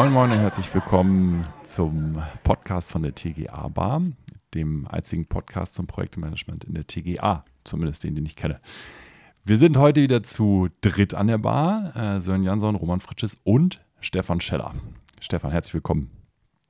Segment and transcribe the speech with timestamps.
[0.00, 4.00] Moin Moin und herzlich willkommen zum Podcast von der TGA Bar,
[4.54, 8.62] dem einzigen Podcast zum Projektmanagement in der TGA, zumindest den, den ich kenne.
[9.44, 11.94] Wir sind heute wieder zu dritt an der Bar.
[11.94, 14.74] Äh, Sören Jansson, Roman Fritsches und Stefan Scheller.
[15.20, 16.10] Stefan, herzlich willkommen.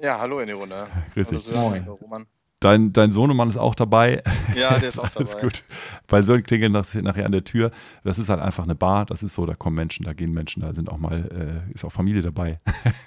[0.00, 0.88] Ja, hallo in die Runde.
[1.14, 1.38] Grüß dich.
[1.38, 2.27] Sören, Roman.
[2.60, 4.23] Dein, dein Sohnemann ist auch dabei.
[4.55, 5.16] Ja, der ist auch dabei.
[5.16, 5.62] Alles gut.
[6.09, 7.70] Bei Sören klingelt das nachher an der Tür.
[8.05, 9.06] Das ist halt einfach eine Bar.
[9.06, 11.84] Das ist so, da kommen Menschen, da gehen Menschen, da sind auch mal, äh, ist
[11.86, 12.60] auch Familie dabei.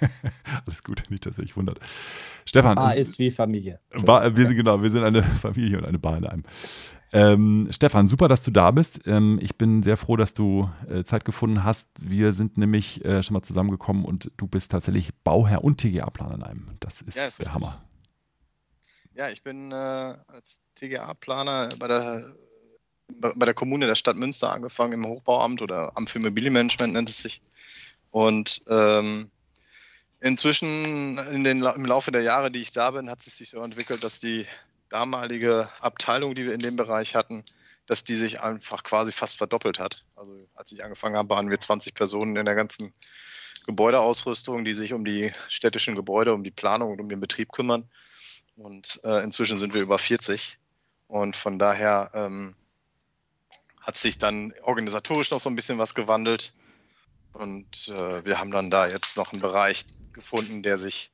[0.66, 1.78] Alles gut, nicht, dass ihr euch wundert.
[2.46, 2.74] Stefan.
[2.74, 3.78] Bar ist wie Familie.
[4.04, 6.42] Bar, wir sind genau, wir sind eine Familie und eine Bar in einem.
[7.12, 9.06] Ähm, Stefan, super, dass du da bist.
[9.06, 11.90] Ähm, ich bin sehr froh, dass du äh, Zeit gefunden hast.
[12.02, 16.42] Wir sind nämlich äh, schon mal zusammengekommen und du bist tatsächlich Bauherr und TGA-Planer in
[16.42, 16.66] einem.
[16.80, 17.54] Das ist, Ja, ist der richtig.
[17.54, 17.84] Hammer.
[19.14, 22.34] Ja, ich bin äh, als TGA-Planer bei der,
[23.08, 27.18] bei der Kommune der Stadt Münster angefangen im Hochbauamt oder Amt für Immobilienmanagement nennt es
[27.18, 27.40] sich.
[28.10, 29.30] Und ähm,
[30.20, 33.58] inzwischen in den, im Laufe der Jahre, die ich da bin, hat es sich so
[33.58, 34.46] entwickelt, dass die
[34.88, 37.44] damalige Abteilung, die wir in dem Bereich hatten,
[37.86, 40.06] dass die sich einfach quasi fast verdoppelt hat.
[40.16, 42.92] Also als ich angefangen habe, waren wir 20 Personen in der ganzen
[43.66, 47.88] Gebäudeausrüstung, die sich um die städtischen Gebäude, um die Planung und um den Betrieb kümmern.
[48.56, 50.58] Und äh, inzwischen sind wir über 40.
[51.06, 52.56] Und von daher ähm,
[53.80, 56.54] hat sich dann organisatorisch noch so ein bisschen was gewandelt.
[57.32, 61.10] Und äh, wir haben dann da jetzt noch einen Bereich gefunden, der sich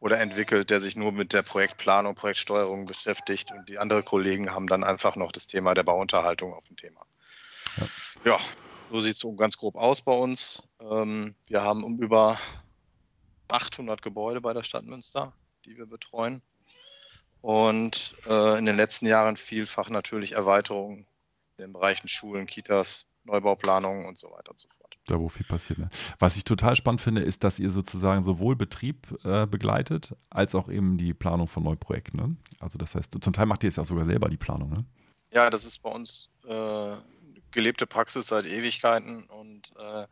[0.00, 3.50] oder entwickelt, der sich nur mit der Projektplanung, Projektsteuerung beschäftigt.
[3.52, 7.04] Und die anderen Kollegen haben dann einfach noch das Thema der Bauunterhaltung auf dem Thema.
[8.24, 8.38] Ja,
[8.90, 10.62] so sieht es so ganz grob aus bei uns.
[10.80, 12.38] Ähm, wir haben um über
[13.48, 15.32] 800 Gebäude bei der Stadt Münster,
[15.64, 16.42] die wir betreuen.
[17.40, 21.06] Und äh, in den letzten Jahren vielfach natürlich Erweiterungen
[21.56, 24.96] in den Bereichen Schulen, Kitas, Neubauplanungen und so weiter und so fort.
[25.06, 25.78] Da, wo viel passiert.
[25.78, 25.88] Ne?
[26.18, 30.68] Was ich total spannend finde, ist, dass ihr sozusagen sowohl Betrieb äh, begleitet, als auch
[30.68, 32.20] eben die Planung von Neuprojekten.
[32.20, 32.36] Ne?
[32.60, 34.70] Also das heißt, zum Teil macht ihr es ja auch sogar selber, die Planung.
[34.70, 34.84] Ne?
[35.32, 36.96] Ja, das ist bei uns äh,
[37.50, 40.06] gelebte Praxis seit Ewigkeiten und äh,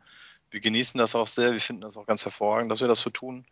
[0.49, 1.53] wir genießen das auch sehr.
[1.53, 3.45] Wir finden das auch ganz hervorragend, dass wir das so tun.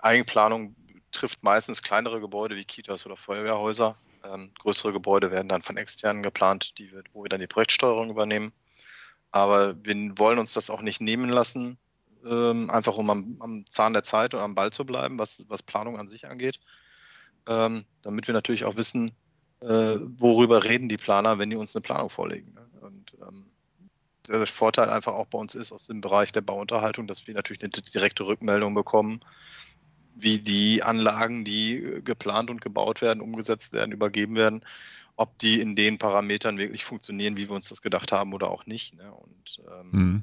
[0.00, 0.74] Eigenplanung
[1.16, 3.96] trifft meistens kleinere Gebäude wie Kitas oder Feuerwehrhäuser.
[4.24, 8.10] Ähm, größere Gebäude werden dann von externen geplant, die wir, wo wir dann die Projektsteuerung
[8.10, 8.52] übernehmen.
[9.30, 11.78] Aber wir wollen uns das auch nicht nehmen lassen,
[12.24, 15.62] ähm, einfach um am, am Zahn der Zeit und am Ball zu bleiben, was, was
[15.62, 16.60] Planung an sich angeht.
[17.46, 19.12] Ähm, damit wir natürlich auch wissen,
[19.60, 22.52] äh, worüber reden die Planer, wenn die uns eine Planung vorlegen.
[22.54, 22.66] Ne?
[22.80, 23.46] Und ähm,
[24.28, 27.62] der Vorteil einfach auch bei uns ist aus dem Bereich der Bauunterhaltung, dass wir natürlich
[27.62, 29.20] eine direkte Rückmeldung bekommen,
[30.16, 34.64] wie die Anlagen, die äh, geplant und gebaut werden, umgesetzt werden, übergeben werden,
[35.16, 38.66] ob die in den Parametern wirklich funktionieren, wie wir uns das gedacht haben oder auch
[38.66, 38.94] nicht.
[38.94, 39.12] Ne?
[39.12, 40.22] Und ähm, Mhm.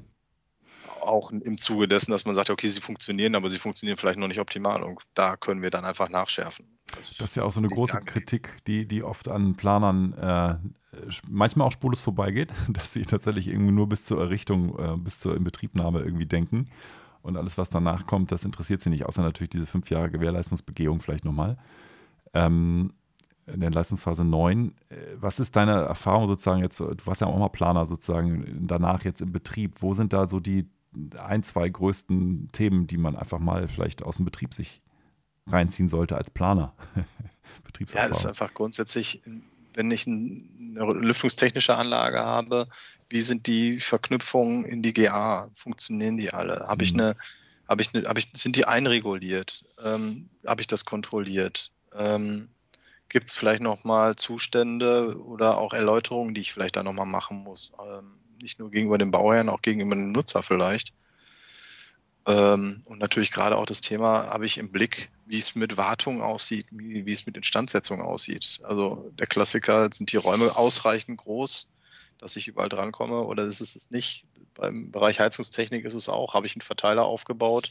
[1.00, 4.28] auch im Zuge dessen, dass man sagt, okay, sie funktionieren, aber sie funktionieren vielleicht noch
[4.28, 6.66] nicht optimal und da können wir dann einfach nachschärfen.
[6.98, 7.98] Das ist ja auch so eine große.
[8.04, 10.56] Kritik, die, die oft an Planern äh,
[11.28, 15.36] manchmal auch spurlos vorbeigeht, dass sie tatsächlich irgendwie nur bis zur Errichtung, äh, bis zur
[15.36, 16.68] Inbetriebnahme irgendwie denken.
[17.24, 21.00] Und alles, was danach kommt, das interessiert sie nicht, außer natürlich diese fünf Jahre Gewährleistungsbegehung
[21.00, 21.56] vielleicht nochmal.
[22.34, 22.92] Ähm,
[23.46, 24.74] in der Leistungsphase 9.
[24.90, 26.80] Äh, Was ist deine Erfahrung sozusagen jetzt?
[26.80, 29.76] Du warst ja auch mal Planer sozusagen danach jetzt im Betrieb.
[29.80, 30.68] Wo sind da so die
[31.16, 34.82] ein, zwei größten Themen, die man einfach mal vielleicht aus dem Betrieb sich
[35.46, 36.74] reinziehen sollte als Planer?
[37.92, 39.20] Ja, das ist einfach grundsätzlich,
[39.74, 42.66] wenn ich ein- eine lüftungstechnische Anlage habe,
[43.10, 45.48] wie sind die Verknüpfungen in die GA?
[45.54, 46.66] Funktionieren die alle?
[46.66, 47.00] Habe ich Mhm.
[47.00, 47.16] eine,
[47.68, 49.64] habe ich eine, habe ich, sind die einreguliert?
[49.84, 51.70] Ähm, habe ich das kontrolliert?
[51.94, 52.48] Ähm,
[53.08, 57.72] Gibt es vielleicht nochmal Zustände oder auch Erläuterungen, die ich vielleicht da nochmal machen muss?
[57.86, 60.92] Ähm, nicht nur gegenüber dem Bauherrn, auch gegenüber dem Nutzer vielleicht.
[62.26, 66.22] Ähm, und natürlich gerade auch das Thema habe ich im Blick, wie es mit Wartung
[66.22, 68.60] aussieht, wie, wie es mit Instandsetzung aussieht.
[68.62, 71.68] Also der Klassiker, sind die Räume ausreichend groß,
[72.18, 74.24] dass ich überall drankomme oder ist es es nicht?
[74.54, 77.70] Beim Bereich Heizungstechnik ist es auch, habe ich einen Verteiler aufgebaut,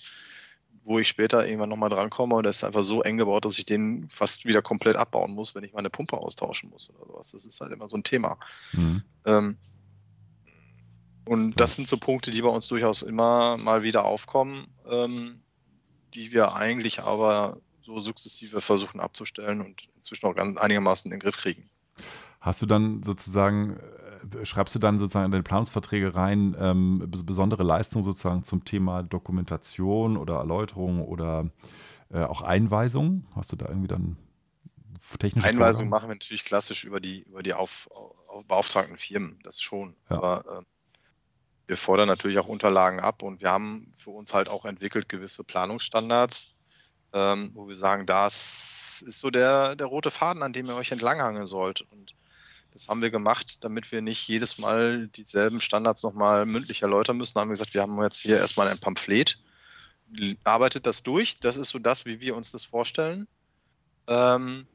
[0.83, 3.65] wo ich später irgendwann nochmal drankomme und der ist einfach so eng gebaut, dass ich
[3.65, 7.31] den fast wieder komplett abbauen muss, wenn ich meine Pumpe austauschen muss oder sowas.
[7.31, 8.37] Das ist halt immer so ein Thema.
[8.73, 9.01] Mhm.
[9.25, 9.57] Ähm,
[11.25, 15.41] und das sind so Punkte, die bei uns durchaus immer mal wieder aufkommen, ähm,
[16.13, 21.21] die wir eigentlich aber so sukzessive versuchen abzustellen und inzwischen auch ganz einigermaßen in den
[21.21, 21.69] Griff kriegen.
[22.39, 27.25] Hast du dann sozusagen, äh, schreibst du dann sozusagen in deine Planungsverträge rein, ähm, bes-
[27.25, 31.49] besondere Leistungen sozusagen zum Thema Dokumentation oder Erläuterung oder
[32.09, 33.25] äh, auch Einweisung?
[33.35, 34.17] Hast du da irgendwie dann
[35.19, 35.89] technische Einweisungen Vorgaben?
[35.89, 39.95] machen wir natürlich klassisch über die, über die auf, auf beauftragten Firmen, das schon.
[40.09, 40.17] Ja.
[40.17, 40.65] Aber ähm,
[41.67, 45.43] wir fordern natürlich auch Unterlagen ab und wir haben für uns halt auch entwickelt gewisse
[45.43, 46.53] Planungsstandards,
[47.13, 50.91] ähm, wo wir sagen, das ist so der, der rote Faden, an dem ihr euch
[50.91, 51.81] entlanghangeln sollt.
[51.81, 52.13] Und
[52.73, 57.35] das haben wir gemacht, damit wir nicht jedes Mal dieselben Standards nochmal mündlich erläutern müssen.
[57.35, 59.39] Da haben wir gesagt, wir haben jetzt hier erstmal ein Pamphlet,
[60.43, 61.39] arbeitet das durch.
[61.39, 63.27] Das ist so das, wie wir uns das vorstellen.
[64.07, 64.67] Ähm,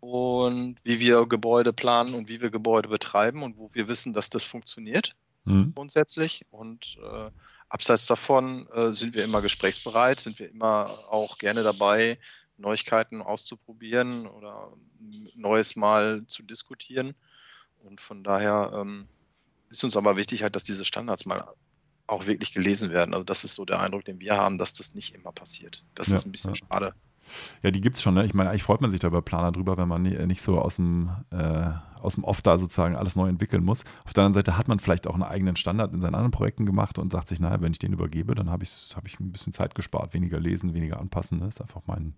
[0.00, 4.30] und wie wir Gebäude planen und wie wir Gebäude betreiben und wo wir wissen, dass
[4.30, 5.72] das funktioniert mhm.
[5.74, 6.44] grundsätzlich.
[6.50, 7.30] Und äh,
[7.68, 12.18] abseits davon äh, sind wir immer gesprächsbereit, sind wir immer auch gerne dabei,
[12.56, 14.72] Neuigkeiten auszuprobieren oder
[15.34, 17.14] Neues mal zu diskutieren.
[17.78, 19.08] Und von daher ähm,
[19.68, 21.44] ist uns aber wichtig halt, dass diese Standards mal
[22.06, 23.14] auch wirklich gelesen werden.
[23.14, 25.84] Also das ist so der Eindruck, den wir haben, dass das nicht immer passiert.
[25.94, 26.66] Das ja, ist ein bisschen ja.
[26.66, 26.94] schade.
[27.62, 28.14] Ja, die gibt es schon.
[28.14, 28.24] Ne?
[28.24, 30.76] Ich meine, eigentlich freut man sich da über Planer drüber, wenn man nicht so aus
[30.76, 31.70] dem, äh,
[32.00, 33.84] aus dem Off da sozusagen alles neu entwickeln muss.
[34.04, 36.66] Auf der anderen Seite hat man vielleicht auch einen eigenen Standard in seinen anderen Projekten
[36.66, 39.32] gemacht und sagt sich, naja, wenn ich den übergebe, dann habe ich, hab ich ein
[39.32, 40.14] bisschen Zeit gespart.
[40.14, 41.40] Weniger lesen, weniger anpassen.
[41.40, 42.14] Das ist einfach mein,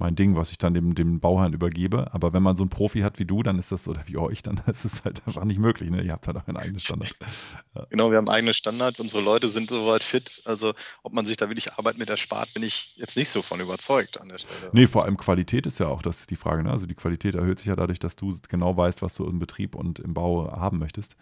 [0.00, 2.12] mein Ding, was ich dann dem, dem Bauherrn übergebe.
[2.12, 4.42] Aber wenn man so einen Profi hat wie du, dann ist das, oder wie euch,
[4.42, 5.90] dann ist es halt einfach nicht möglich.
[5.90, 6.02] Ne?
[6.02, 7.14] Ihr habt halt auch einen eigenen Standard.
[7.20, 7.26] Ja.
[7.90, 8.98] Genau, wir haben einen eigenen Standard.
[8.98, 10.42] Unsere Leute sind soweit fit.
[10.44, 10.74] Also,
[11.04, 14.20] ob man sich da wirklich Arbeit mit erspart, bin ich jetzt nicht so von überzeugt
[14.20, 14.70] an der Stelle.
[14.72, 16.64] Nee, vor allem Qualität ist ja auch das die Frage.
[16.64, 16.70] Ne?
[16.70, 19.76] Also, die Qualität erhöht sich ja dadurch, dass du genau weißt, was du im Betrieb
[19.76, 21.16] und im Bau haben möchtest.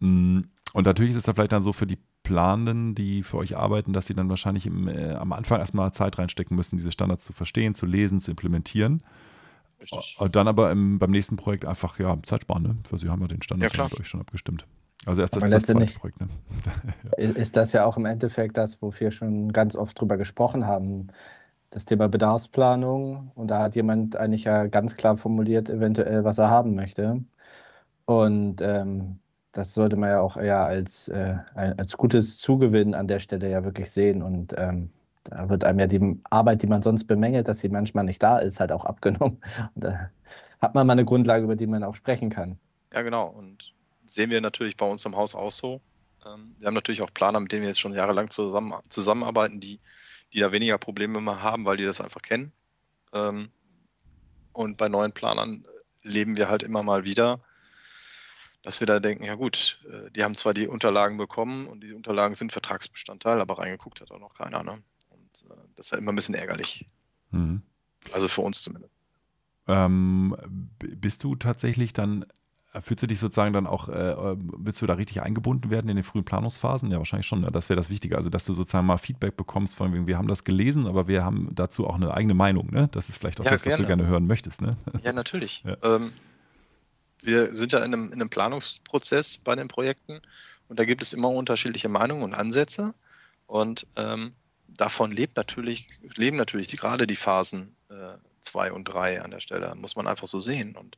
[0.00, 0.40] Mm,
[0.74, 3.94] und natürlich ist es da vielleicht dann so für die Planenden, die für euch arbeiten,
[3.94, 7.32] dass sie dann wahrscheinlich im, äh, am Anfang erstmal Zeit reinstecken müssen, diese Standards zu
[7.32, 9.02] verstehen, zu lesen, zu implementieren.
[9.80, 10.16] Richtig.
[10.20, 12.76] Und dann aber im, beim nächsten Projekt einfach ja, Zeit sparen, ne?
[12.86, 14.66] Für sie haben ja den Standard ja, mit euch schon abgestimmt.
[15.06, 16.20] Also erst das, das zweite Projekt.
[16.20, 16.28] Ne?
[17.16, 21.06] Ist das ja auch im Endeffekt das, wofür wir schon ganz oft drüber gesprochen haben.
[21.70, 23.32] Das Thema Bedarfsplanung.
[23.34, 27.24] Und da hat jemand eigentlich ja ganz klar formuliert, eventuell, was er haben möchte.
[28.04, 29.20] Und ähm,
[29.58, 33.64] das sollte man ja auch eher als, äh, als gutes Zugewinn an der Stelle ja
[33.64, 34.22] wirklich sehen.
[34.22, 34.90] Und ähm,
[35.24, 38.38] da wird einem ja die Arbeit, die man sonst bemängelt, dass sie manchmal nicht da
[38.38, 39.38] ist, halt auch abgenommen.
[39.74, 40.10] Und da
[40.60, 42.56] hat man mal eine Grundlage, über die man auch sprechen kann.
[42.94, 43.30] Ja, genau.
[43.30, 43.74] Und
[44.06, 45.80] sehen wir natürlich bei uns im Haus auch so.
[46.24, 49.80] Ähm, wir haben natürlich auch Planer, mit denen wir jetzt schon jahrelang zusammen, zusammenarbeiten, die,
[50.32, 52.52] die da weniger Probleme immer haben, weil die das einfach kennen.
[53.12, 53.48] Ähm,
[54.52, 55.64] und bei neuen Planern
[56.04, 57.40] leben wir halt immer mal wieder,
[58.62, 61.92] dass wir da denken, ja gut, äh, die haben zwar die Unterlagen bekommen und die
[61.92, 64.62] Unterlagen sind Vertragsbestandteil, aber reingeguckt hat auch noch keiner.
[64.62, 64.72] Ne?
[65.10, 66.86] Und äh, das ist halt immer ein bisschen ärgerlich.
[67.30, 67.62] Mhm.
[68.12, 68.92] Also für uns zumindest.
[69.66, 70.34] Ähm,
[70.78, 72.24] bist du tatsächlich dann,
[72.72, 75.96] äh, fühlst du dich sozusagen dann auch, äh, willst du da richtig eingebunden werden in
[75.96, 76.90] den frühen Planungsphasen?
[76.90, 77.42] Ja, wahrscheinlich schon.
[77.42, 77.52] Ne?
[77.52, 78.16] Das wäre das Wichtige.
[78.16, 81.22] Also, dass du sozusagen mal Feedback bekommst von wegen, wir haben das gelesen, aber wir
[81.22, 82.70] haben dazu auch eine eigene Meinung.
[82.70, 82.88] Ne?
[82.92, 83.82] Das ist vielleicht auch ja, das, was gerne.
[83.82, 84.62] du gerne hören möchtest.
[84.62, 84.76] Ne?
[85.04, 85.62] Ja, natürlich.
[85.68, 85.76] Ja.
[85.82, 86.12] Ähm,
[87.22, 90.20] wir sind ja in einem, in einem Planungsprozess bei den Projekten
[90.68, 92.94] und da gibt es immer unterschiedliche Meinungen und Ansätze.
[93.46, 94.34] Und ähm,
[94.68, 97.74] davon lebt natürlich, leben natürlich die, gerade die Phasen
[98.40, 100.76] 2 äh, und 3 an der Stelle, muss man einfach so sehen.
[100.76, 100.96] Und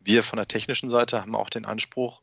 [0.00, 2.20] wir von der technischen Seite haben auch den Anspruch,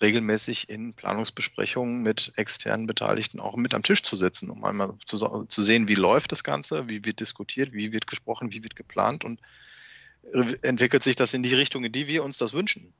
[0.00, 5.44] regelmäßig in Planungsbesprechungen mit externen Beteiligten auch mit am Tisch zu sitzen, um einmal zu,
[5.44, 9.24] zu sehen, wie läuft das Ganze, wie wird diskutiert, wie wird gesprochen, wie wird geplant
[9.24, 9.40] und
[10.62, 12.92] entwickelt sich das in die Richtung, in die wir uns das wünschen.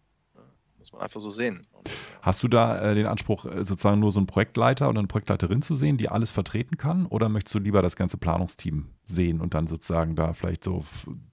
[0.79, 1.67] muss man einfach so sehen.
[1.73, 1.91] Und,
[2.25, 5.61] Hast du da äh, den Anspruch, äh, sozusagen nur so einen Projektleiter oder eine Projektleiterin
[5.61, 7.05] zu sehen, die alles vertreten kann?
[7.05, 10.87] Oder möchtest du lieber das ganze Planungsteam sehen und dann sozusagen da vielleicht so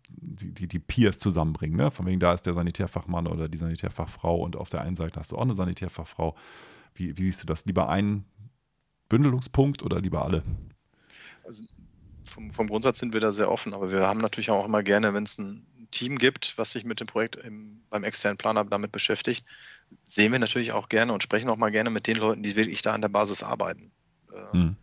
[0.10, 1.78] die, die, die Peers zusammenbringen?
[1.78, 1.92] Ne?
[1.92, 5.32] Von wegen, da ist der Sanitärfachmann oder die Sanitärfachfrau und auf der einen Seite hast
[5.32, 6.36] du auch eine Sanitärfachfrau.
[6.94, 7.64] Wie, wie siehst du das?
[7.64, 8.26] Lieber einen
[9.08, 10.44] Bündelungspunkt oder lieber alle?
[11.46, 11.64] Also
[12.26, 15.14] vom, vom Grundsatz sind wir da sehr offen, aber wir haben natürlich auch immer gerne,
[15.14, 18.92] wenn es ein Team gibt, was sich mit dem Projekt im, beim externen Planer damit
[18.92, 19.46] beschäftigt,
[20.04, 22.82] sehen wir natürlich auch gerne und sprechen auch mal gerne mit den Leuten, die wirklich
[22.82, 23.92] da an der Basis arbeiten.
[24.54, 24.76] Mhm.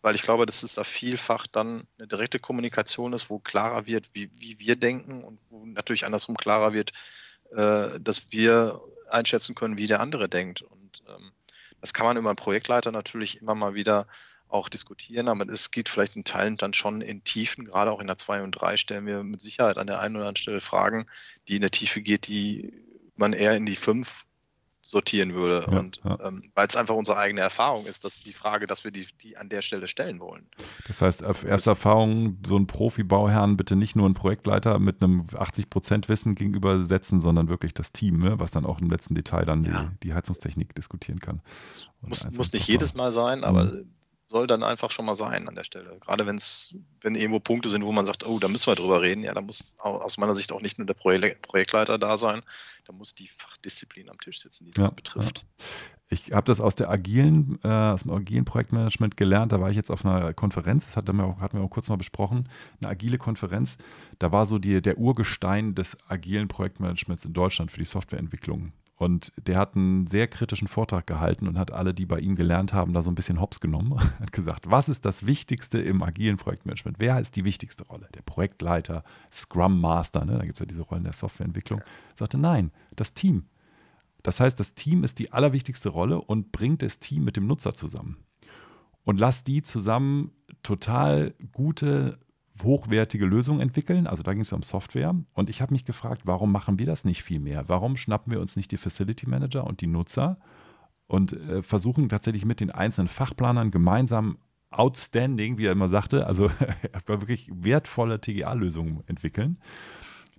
[0.00, 4.08] Weil ich glaube, dass es da vielfach dann eine direkte Kommunikation ist, wo klarer wird,
[4.14, 6.92] wie, wie wir denken und wo natürlich andersrum klarer wird,
[7.54, 10.62] äh, dass wir einschätzen können, wie der andere denkt.
[10.62, 11.30] Und ähm,
[11.80, 14.06] das kann man über einen Projektleiter natürlich immer mal wieder
[14.52, 18.06] auch diskutieren, aber es geht vielleicht in Teilen dann schon in Tiefen, gerade auch in
[18.06, 21.06] der 2 und 3 stellen wir mit Sicherheit an der einen oder anderen Stelle Fragen,
[21.48, 22.72] die in der Tiefe geht, die
[23.16, 24.24] man eher in die 5
[24.84, 25.64] sortieren würde.
[25.70, 26.18] Ja, und ja.
[26.26, 29.36] ähm, weil es einfach unsere eigene Erfahrung ist, dass die Frage, dass wir die, die
[29.36, 30.46] an der Stelle stellen wollen.
[30.86, 35.22] Das heißt, auf erste Erfahrung, so ein Profi-Bauherrn bitte nicht nur einen Projektleiter mit einem
[35.22, 39.64] 80% Wissen gegenübersetzen, sondern wirklich das Team, ne, was dann auch im letzten Detail dann
[39.64, 39.84] ja.
[39.84, 41.40] die, die Heizungstechnik diskutieren kann.
[42.02, 43.90] Muss, muss nicht jedes Mal sein, aber mhm
[44.32, 45.96] soll dann einfach schon mal sein an der Stelle.
[46.00, 49.00] Gerade wenn es, wenn irgendwo Punkte sind, wo man sagt, oh, da müssen wir drüber
[49.02, 52.40] reden, ja, da muss aus meiner Sicht auch nicht nur der Projektleiter da sein,
[52.84, 55.38] da muss die Fachdisziplin am Tisch sitzen, die das ja, betrifft.
[55.38, 55.64] Ja.
[56.08, 59.52] Ich habe das aus der agilen, äh, aus dem agilen Projektmanagement gelernt.
[59.52, 61.88] Da war ich jetzt auf einer Konferenz, das hatten wir auch, hatten wir auch kurz
[61.88, 62.48] mal besprochen,
[62.80, 63.76] eine agile Konferenz.
[64.18, 68.72] Da war so die, der Urgestein des agilen Projektmanagements in Deutschland für die Softwareentwicklung.
[68.96, 72.72] Und der hat einen sehr kritischen Vortrag gehalten und hat alle, die bei ihm gelernt
[72.72, 73.98] haben, da so ein bisschen hops genommen.
[74.20, 76.98] hat gesagt, was ist das Wichtigste im agilen Projektmanagement?
[77.00, 78.08] Wer ist die wichtigste Rolle?
[78.14, 80.38] Der Projektleiter, Scrum Master, ne?
[80.38, 81.80] da gibt es ja diese Rollen der Softwareentwicklung.
[81.80, 83.46] Er sagte, nein, das Team.
[84.22, 87.74] Das heißt, das Team ist die allerwichtigste Rolle und bringt das Team mit dem Nutzer
[87.74, 88.18] zusammen.
[89.04, 90.30] Und lasst die zusammen
[90.62, 92.18] total gute
[92.62, 94.06] hochwertige Lösungen entwickeln.
[94.06, 95.14] Also da ging es um Software.
[95.32, 97.68] Und ich habe mich gefragt, warum machen wir das nicht viel mehr?
[97.68, 100.38] Warum schnappen wir uns nicht die Facility Manager und die Nutzer
[101.06, 104.38] und äh, versuchen tatsächlich mit den einzelnen Fachplanern gemeinsam
[104.70, 106.50] outstanding, wie er immer sagte, also
[107.06, 109.58] wirklich wertvolle TGA-Lösungen entwickeln,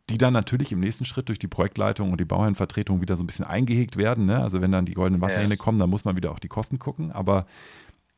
[0.09, 3.27] die dann natürlich im nächsten Schritt durch die Projektleitung und die Bauherrenvertretung wieder so ein
[3.27, 4.25] bisschen eingehegt werden.
[4.25, 4.39] Ne?
[4.39, 7.11] Also wenn dann die goldenen Wasserhähne kommen, dann muss man wieder auch die Kosten gucken.
[7.11, 7.45] Aber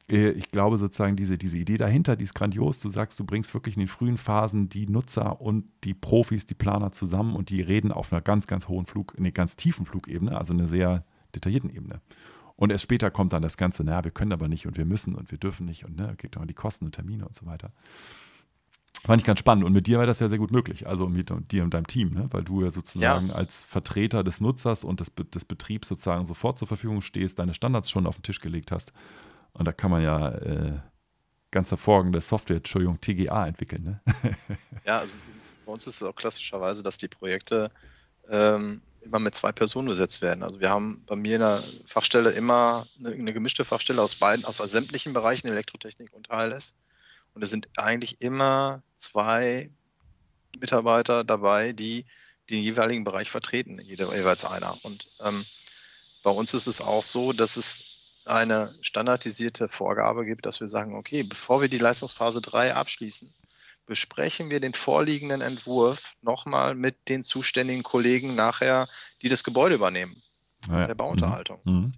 [0.07, 2.79] ich glaube sozusagen, diese, diese Idee dahinter, die ist grandios.
[2.79, 6.53] Du sagst, du bringst wirklich in den frühen Phasen die Nutzer und die Profis, die
[6.53, 10.37] Planer zusammen und die reden auf einer ganz, ganz hohen Flug, einer ganz tiefen Flugebene,
[10.37, 12.01] also einer sehr detaillierten Ebene.
[12.55, 15.15] Und erst später kommt dann das Ganze, naja, wir können aber nicht und wir müssen
[15.15, 17.71] und wir dürfen nicht und ne, geht dann die Kosten und Termine und so weiter.
[19.03, 19.65] Fand ich ganz spannend.
[19.65, 22.13] Und mit dir war das ja sehr gut möglich, also mit dir und deinem Team,
[22.13, 22.27] ne?
[22.31, 23.35] weil du ja sozusagen ja.
[23.35, 27.89] als Vertreter des Nutzers und des, des Betriebs sozusagen sofort zur Verfügung stehst, deine Standards
[27.89, 28.93] schon auf den Tisch gelegt hast
[29.55, 30.79] und da kann man ja äh,
[31.51, 33.83] ganz hervorragende Software, Entschuldigung, TGA entwickeln.
[33.83, 34.37] Ne?
[34.85, 35.13] ja, also
[35.65, 37.71] bei uns ist es auch klassischerweise, dass die Projekte
[38.29, 40.43] ähm, immer mit zwei Personen besetzt werden.
[40.43, 44.45] Also wir haben bei mir in der Fachstelle immer eine, eine gemischte Fachstelle aus beiden,
[44.45, 46.73] aus sämtlichen Bereichen, Elektrotechnik und HLS.
[47.33, 49.69] Und es sind eigentlich immer zwei
[50.59, 52.05] Mitarbeiter dabei, die
[52.49, 54.77] den jeweiligen Bereich vertreten, jeder, jeweils einer.
[54.83, 55.45] Und ähm,
[56.23, 57.94] bei uns ist es auch so, dass es
[58.25, 63.33] eine standardisierte Vorgabe gibt, dass wir sagen, okay, bevor wir die Leistungsphase 3 abschließen,
[63.85, 68.87] besprechen wir den vorliegenden Entwurf nochmal mit den zuständigen Kollegen nachher,
[69.21, 70.15] die das Gebäude übernehmen,
[70.69, 70.87] ah ja.
[70.87, 71.61] der Bauunterhaltung.
[71.63, 71.73] Mhm.
[71.73, 71.91] mhm.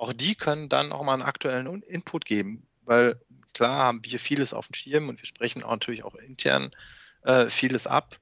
[0.00, 3.20] Auch die können dann auch mal einen aktuellen Input geben, weil
[3.52, 6.70] klar haben wir vieles auf dem Schirm und wir sprechen auch natürlich auch intern
[7.24, 8.16] äh, vieles ab.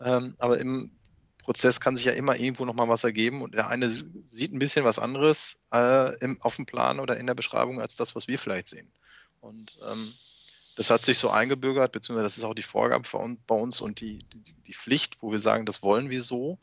[0.00, 0.97] Ähm, aber im
[1.48, 3.90] Prozess kann sich ja immer irgendwo nochmal was ergeben und der eine
[4.26, 7.96] sieht ein bisschen was anderes äh, im, auf dem Plan oder in der Beschreibung als
[7.96, 8.86] das, was wir vielleicht sehen.
[9.40, 10.12] Und ähm,
[10.76, 13.08] das hat sich so eingebürgert, beziehungsweise das ist auch die Vorgabe
[13.46, 16.58] bei uns und die, die, die Pflicht, wo wir sagen, das wollen wir so,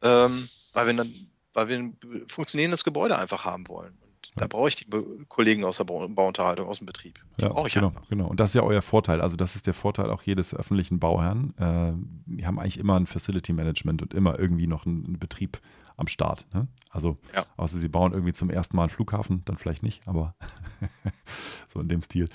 [0.00, 3.98] ähm, weil, wir dann, weil wir ein funktionierendes Gebäude einfach haben wollen.
[4.36, 4.86] Da brauche ich die
[5.28, 7.20] Kollegen aus der Bauunterhaltung, aus dem Betrieb.
[7.38, 8.08] Die ja, brauche ich genau, einfach.
[8.08, 8.26] Genau.
[8.26, 9.20] Und das ist ja euer Vorteil.
[9.20, 11.54] Also, das ist der Vorteil auch jedes öffentlichen Bauherrn.
[11.58, 11.92] Äh,
[12.26, 15.60] die haben eigentlich immer ein Facility Management und immer irgendwie noch einen Betrieb
[15.96, 16.46] am Start.
[16.54, 16.66] Ne?
[16.90, 17.44] Also, ja.
[17.56, 20.34] außer sie bauen irgendwie zum ersten Mal einen Flughafen, dann vielleicht nicht, aber
[21.68, 22.28] so in dem Stil.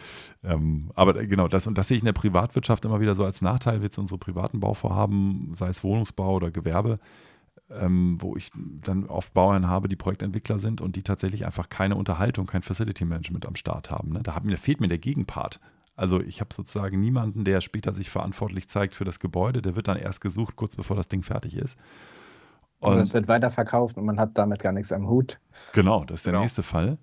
[0.43, 3.41] Ähm, aber genau, das und das sehe ich in der Privatwirtschaft immer wieder so als
[3.41, 6.99] Nachteil, jetzt unsere privaten Bauvorhaben, sei es Wohnungsbau oder Gewerbe
[7.69, 11.95] ähm, wo ich dann oft Bauern habe, die Projektentwickler sind und die tatsächlich einfach keine
[11.95, 14.13] Unterhaltung, kein Facility Management am Start haben.
[14.13, 14.21] Ne?
[14.21, 15.59] Da, hat, da fehlt mir der Gegenpart.
[15.95, 19.61] Also ich habe sozusagen niemanden, der später sich verantwortlich zeigt für das Gebäude.
[19.61, 21.77] Der wird dann erst gesucht, kurz bevor das Ding fertig ist.
[22.79, 25.39] Und es wird weiterverkauft und man hat damit gar nichts am Hut.
[25.73, 26.43] Genau, das ist der genau.
[26.43, 26.97] nächste Fall.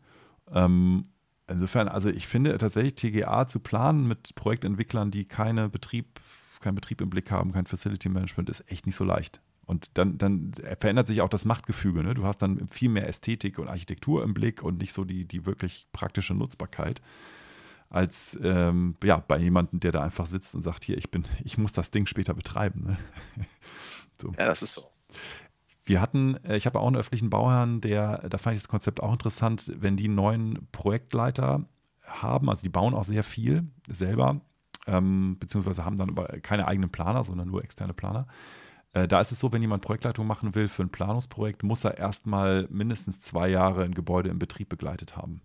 [0.52, 1.06] Ähm,
[1.48, 6.20] insofern, also ich finde tatsächlich TGA zu planen mit Projektentwicklern, die keine Betrieb,
[6.60, 9.40] keinen Betrieb im Blick haben, kein Facility Management, ist echt nicht so leicht.
[9.72, 12.02] Und dann, dann verändert sich auch das Machtgefüge.
[12.02, 12.12] Ne?
[12.12, 15.46] Du hast dann viel mehr Ästhetik und Architektur im Blick und nicht so die, die
[15.46, 17.00] wirklich praktische Nutzbarkeit
[17.88, 21.56] als ähm, ja, bei jemandem, der da einfach sitzt und sagt, hier, ich bin, ich
[21.56, 22.84] muss das Ding später betreiben.
[22.84, 22.98] Ne?
[24.20, 24.28] so.
[24.38, 24.90] Ja, das ist so.
[25.86, 29.02] Wir hatten, äh, ich habe auch einen öffentlichen Bauherrn, der, da fand ich das Konzept
[29.02, 31.64] auch interessant, wenn die neuen Projektleiter
[32.02, 34.42] haben, also die bauen auch sehr viel selber,
[34.86, 38.26] ähm, beziehungsweise haben dann aber keine eigenen Planer, sondern nur externe Planer.
[38.92, 41.98] Äh, da ist es so, wenn jemand Projektleitung machen will für ein Planungsprojekt, muss er
[41.98, 45.40] erstmal mindestens zwei Jahre ein Gebäude im Betrieb begleitet haben.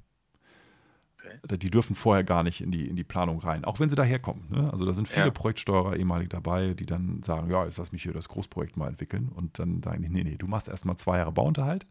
[1.17, 1.57] Okay.
[1.57, 4.49] Die dürfen vorher gar nicht in die, in die Planung rein, auch wenn sie daherkommen.
[4.49, 4.71] Ne?
[4.71, 5.31] Also da sind viele ja.
[5.31, 9.29] Projektsteuerer ehemalig dabei, die dann sagen, ja, jetzt lass mich hier das Großprojekt mal entwickeln.
[9.29, 11.85] Und dann sagen die, nee, nee, du machst erstmal zwei Jahre Bauunterhalt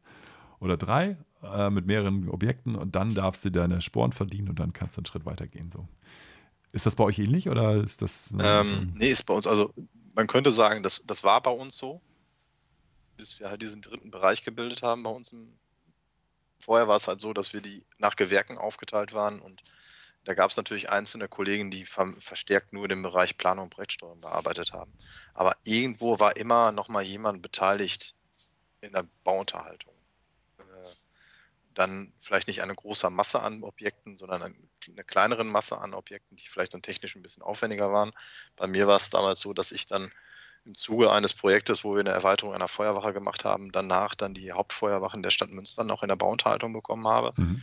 [0.58, 4.72] oder drei äh, mit mehreren Objekten und dann darfst du deine Sporen verdienen und dann
[4.72, 5.70] kannst du einen Schritt weitergehen.
[5.70, 5.86] So.
[6.72, 8.34] Ist das bei euch ähnlich oder ist das?
[8.38, 9.72] Ähm, nee, ist bei uns, also
[10.16, 12.02] man könnte sagen, das, das war bei uns so,
[13.16, 15.32] bis wir halt diesen dritten Bereich gebildet haben bei uns.
[15.32, 15.60] Im,
[16.58, 19.62] vorher war es halt so, dass wir die nach Gewerken aufgeteilt waren und
[20.24, 24.72] Da gab es natürlich einzelne Kollegen, die verstärkt nur den Bereich Planung und Projektsteuerung bearbeitet
[24.72, 24.92] haben.
[25.34, 28.14] Aber irgendwo war immer noch mal jemand beteiligt
[28.82, 29.95] in der Bauunterhaltung.
[31.76, 36.48] Dann vielleicht nicht eine große Masse an Objekten, sondern eine kleinere Masse an Objekten, die
[36.48, 38.12] vielleicht dann technisch ein bisschen aufwendiger waren.
[38.56, 40.10] Bei mir war es damals so, dass ich dann
[40.64, 44.52] im Zuge eines Projektes, wo wir eine Erweiterung einer Feuerwache gemacht haben, danach dann die
[44.52, 47.32] Hauptfeuerwachen der Stadt Münster noch in der Bauunterhaltung bekommen habe.
[47.36, 47.62] Mhm.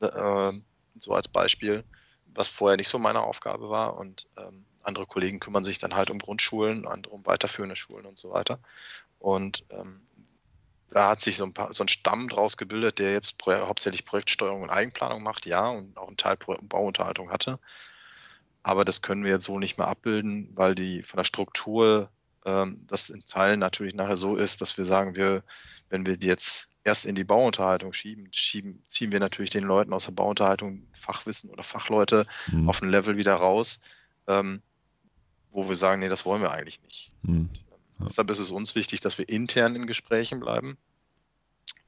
[0.00, 0.52] Äh,
[0.96, 1.84] so als Beispiel,
[2.26, 3.96] was vorher nicht so meine Aufgabe war.
[3.96, 8.18] Und ähm, andere Kollegen kümmern sich dann halt um Grundschulen, andere um weiterführende Schulen und
[8.18, 8.60] so weiter.
[9.18, 10.07] Und ähm,
[10.90, 14.04] da hat sich so ein, paar, so ein Stamm draus gebildet, der jetzt pro, hauptsächlich
[14.04, 17.58] Projektsteuerung und Eigenplanung macht, ja, und auch einen Teil Bauunterhaltung hatte.
[18.62, 22.10] Aber das können wir jetzt so nicht mehr abbilden, weil die von der Struktur
[22.44, 25.42] ähm, das in Teilen natürlich nachher so ist, dass wir sagen, wir,
[25.90, 29.92] wenn wir die jetzt erst in die Bauunterhaltung schieben, schieben, ziehen wir natürlich den Leuten
[29.92, 32.68] aus der Bauunterhaltung Fachwissen oder Fachleute mhm.
[32.68, 33.80] auf ein Level wieder raus,
[34.26, 34.62] ähm,
[35.50, 37.10] wo wir sagen, nee, das wollen wir eigentlich nicht.
[37.22, 37.50] Mhm.
[38.00, 40.78] Deshalb ist es uns wichtig, dass wir intern in Gesprächen bleiben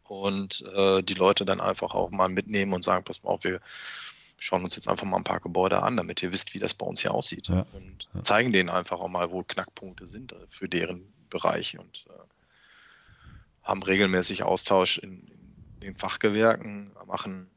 [0.09, 3.61] und äh, die Leute dann einfach auch mal mitnehmen und sagen, pass mal auf, wir
[4.38, 6.87] schauen uns jetzt einfach mal ein paar Gebäude an, damit ihr wisst, wie das bei
[6.87, 7.49] uns hier aussieht.
[7.49, 7.67] Ja.
[7.73, 8.23] Und ja.
[8.23, 12.23] zeigen denen einfach auch mal, wo Knackpunkte sind äh, für deren Bereich und äh,
[13.62, 15.29] haben regelmäßig Austausch in,
[15.76, 17.49] in den Fachgewerken, machen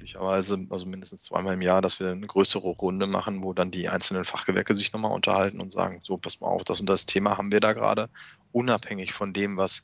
[0.00, 3.90] üblicherweise, also mindestens zweimal im Jahr, dass wir eine größere Runde machen, wo dann die
[3.90, 7.36] einzelnen Fachgewerke sich nochmal unterhalten und sagen, so, pass mal auf, das und das Thema
[7.36, 8.08] haben wir da gerade,
[8.50, 9.82] unabhängig von dem, was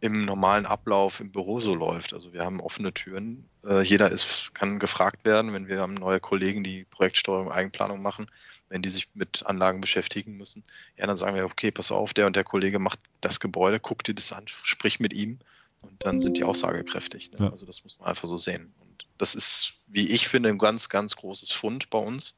[0.00, 2.14] im normalen Ablauf im Büro so läuft.
[2.14, 3.46] Also wir haben offene Türen.
[3.66, 8.26] Äh, jeder ist, kann gefragt werden, wenn wir haben neue Kollegen, die Projektsteuerung, Eigenplanung machen,
[8.70, 10.64] wenn die sich mit Anlagen beschäftigen müssen.
[10.96, 14.02] Ja, dann sagen wir, okay, pass auf, der und der Kollege macht das Gebäude, guck
[14.02, 15.38] dir das an, sprich mit ihm
[15.82, 17.32] und dann sind die aussagekräftig.
[17.32, 17.46] Ne?
[17.46, 17.50] Ja.
[17.50, 18.72] Also das muss man einfach so sehen.
[19.20, 22.36] Das ist, wie ich finde, ein ganz, ganz großes Fund bei uns,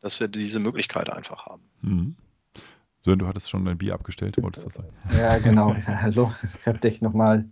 [0.00, 1.62] dass wir diese Möglichkeit einfach haben.
[1.82, 2.16] Mhm.
[3.00, 4.88] So, du hattest schon dein Bier abgestellt, wolltest du das sagen?
[5.14, 5.76] Ja, genau.
[5.86, 7.44] Hallo, ich habe dich nochmal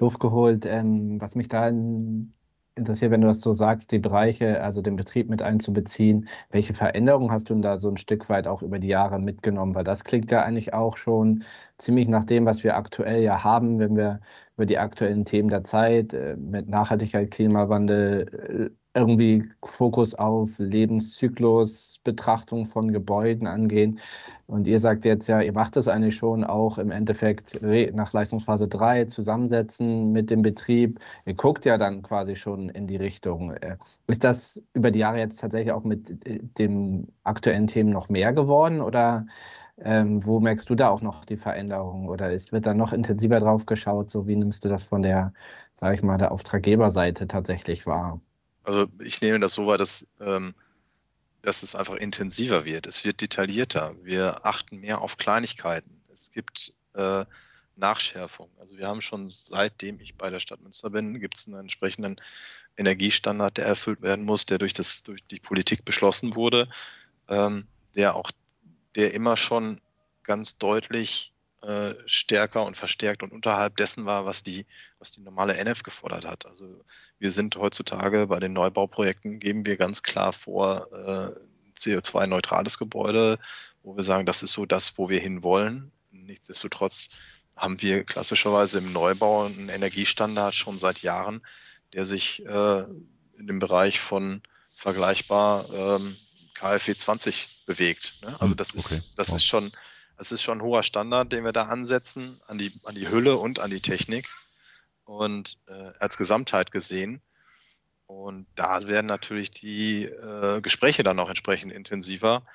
[0.00, 0.66] Luft geholt.
[0.66, 1.68] Ähm, was mich da
[2.74, 7.30] interessiert, wenn du das so sagst, die Bereiche, also den Betrieb mit einzubeziehen, welche Veränderungen
[7.30, 9.74] hast du denn da so ein Stück weit auch über die Jahre mitgenommen?
[9.74, 11.44] Weil das klingt ja eigentlich auch schon
[11.78, 14.20] ziemlich nach dem, was wir aktuell ja haben, wenn wir
[14.56, 22.00] über die aktuellen Themen der Zeit äh, mit Nachhaltigkeit, Klimawandel, äh, irgendwie Fokus auf Lebenszyklus,
[22.02, 24.00] Betrachtung von Gebäuden angehen.
[24.46, 28.68] Und ihr sagt jetzt ja, ihr macht das eigentlich schon auch im Endeffekt nach Leistungsphase
[28.68, 30.98] 3 zusammensetzen mit dem Betrieb.
[31.26, 33.52] Ihr guckt ja dann quasi schon in die Richtung.
[33.52, 36.16] Äh, ist das über die Jahre jetzt tatsächlich auch mit
[36.58, 39.26] den aktuellen Themen noch mehr geworden oder
[39.78, 43.40] ähm, wo merkst du da auch noch die Veränderung oder ist, wird da noch intensiver
[43.40, 44.10] drauf geschaut?
[44.10, 45.32] So wie nimmst du das von der,
[45.74, 48.20] sage ich mal, der Auftraggeberseite tatsächlich wahr?
[48.64, 50.54] Also ich nehme das so weit, dass, ähm,
[51.42, 52.86] dass es einfach intensiver wird.
[52.86, 53.94] Es wird detaillierter.
[54.02, 56.02] Wir achten mehr auf Kleinigkeiten.
[56.12, 57.24] Es gibt äh,
[57.76, 58.48] Nachschärfung.
[58.58, 62.16] Also wir haben schon seitdem ich bei der Stadt Münster bin, gibt es einen entsprechenden
[62.76, 66.68] Energiestandard, der erfüllt werden muss, der durch, das, durch die Politik beschlossen wurde,
[67.28, 68.30] ähm, der auch,
[68.96, 69.78] der immer schon
[70.22, 71.32] ganz deutlich
[71.62, 74.66] äh, stärker und verstärkt und unterhalb dessen war, was die,
[74.98, 76.46] was die normale NF gefordert hat.
[76.46, 76.84] Also
[77.18, 81.30] wir sind heutzutage bei den Neubauprojekten, geben wir ganz klar vor, äh,
[81.78, 83.38] CO2-neutrales Gebäude,
[83.82, 85.92] wo wir sagen, das ist so das, wo wir hinwollen.
[86.10, 87.10] Nichtsdestotrotz
[87.56, 91.42] haben wir klassischerweise im Neubau einen Energiestandard schon seit Jahren,
[91.92, 92.80] der sich äh,
[93.38, 94.42] in dem Bereich von
[94.74, 96.16] vergleichbar ähm,
[96.54, 98.14] KfW 20 bewegt.
[98.22, 98.28] Ne?
[98.40, 99.02] Also hm, das ist, okay.
[99.16, 99.72] das ist schon
[100.16, 103.36] das ist schon ein hoher Standard, den wir da ansetzen, an die, an die Hülle
[103.36, 104.28] und an die Technik
[105.04, 107.20] und äh, als Gesamtheit gesehen.
[108.06, 112.46] Und da werden natürlich die äh, Gespräche dann auch entsprechend intensiver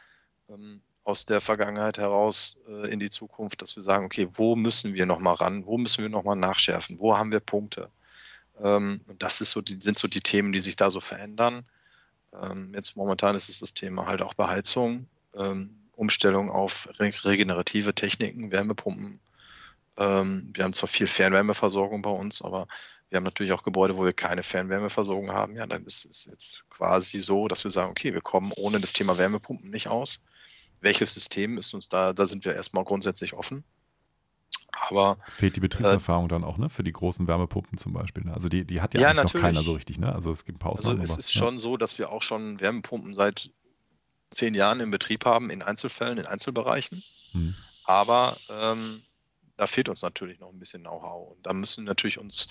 [0.50, 4.94] ähm, aus der Vergangenheit heraus äh, in die Zukunft, dass wir sagen, okay, wo müssen
[4.94, 7.90] wir nochmal ran, wo müssen wir nochmal nachschärfen, wo haben wir Punkte?
[8.60, 11.64] Ähm, und das ist so die, sind so die Themen, die sich da so verändern.
[12.34, 15.08] Ähm, jetzt momentan ist es das Thema halt auch Beheizung.
[15.36, 19.20] Ähm, Umstellung auf regenerative Techniken, Wärmepumpen.
[19.98, 22.68] Ähm, wir haben zwar viel Fernwärmeversorgung bei uns, aber
[23.10, 25.54] wir haben natürlich auch Gebäude, wo wir keine Fernwärmeversorgung haben.
[25.56, 28.94] Ja, dann ist es jetzt quasi so, dass wir sagen, okay, wir kommen ohne das
[28.94, 30.22] Thema Wärmepumpen nicht aus.
[30.80, 33.64] Welches System ist uns da, da sind wir erstmal grundsätzlich offen.
[34.90, 36.70] Aber fehlt die Betriebserfahrung äh, dann auch, ne?
[36.70, 38.24] Für die großen Wärmepumpen zum Beispiel.
[38.24, 38.34] Ne?
[38.34, 40.14] Also die, die hat ja, ja noch keiner so richtig, ne?
[40.14, 41.00] Also es gibt ein paar Ausnahmen.
[41.00, 43.52] Also es ist aber, schon so, dass wir auch schon Wärmepumpen seit
[44.32, 47.04] zehn Jahren im Betrieb haben, in Einzelfällen, in Einzelbereichen.
[47.34, 47.56] Mhm.
[47.86, 49.02] Aber ähm,
[49.58, 51.36] da fehlt uns natürlich noch ein bisschen Know-how.
[51.36, 52.48] Und da müssen natürlich uns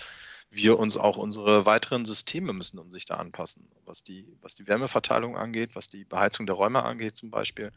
[0.51, 4.67] wir uns auch unsere weiteren Systeme müssen um sich da anpassen, was die, was die
[4.67, 7.71] Wärmeverteilung angeht, was die Beheizung der Räume angeht zum Beispiel.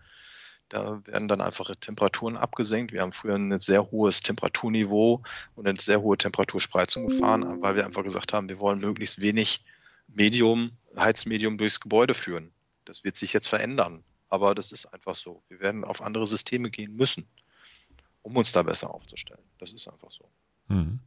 [0.74, 2.92] Da werden dann einfach Temperaturen abgesenkt.
[2.92, 5.22] Wir haben früher ein sehr hohes Temperaturniveau
[5.54, 9.64] und eine sehr hohe Temperaturspreizung gefahren, weil wir einfach gesagt haben, wir wollen möglichst wenig
[10.08, 12.50] Medium, Heizmedium durchs Gebäude führen.
[12.86, 15.44] Das wird sich jetzt verändern, aber das ist einfach so.
[15.46, 17.28] Wir werden auf andere Systeme gehen müssen,
[18.22, 19.44] um uns da besser aufzustellen.
[19.58, 20.28] Das ist einfach so.
[20.66, 20.98] Mhm.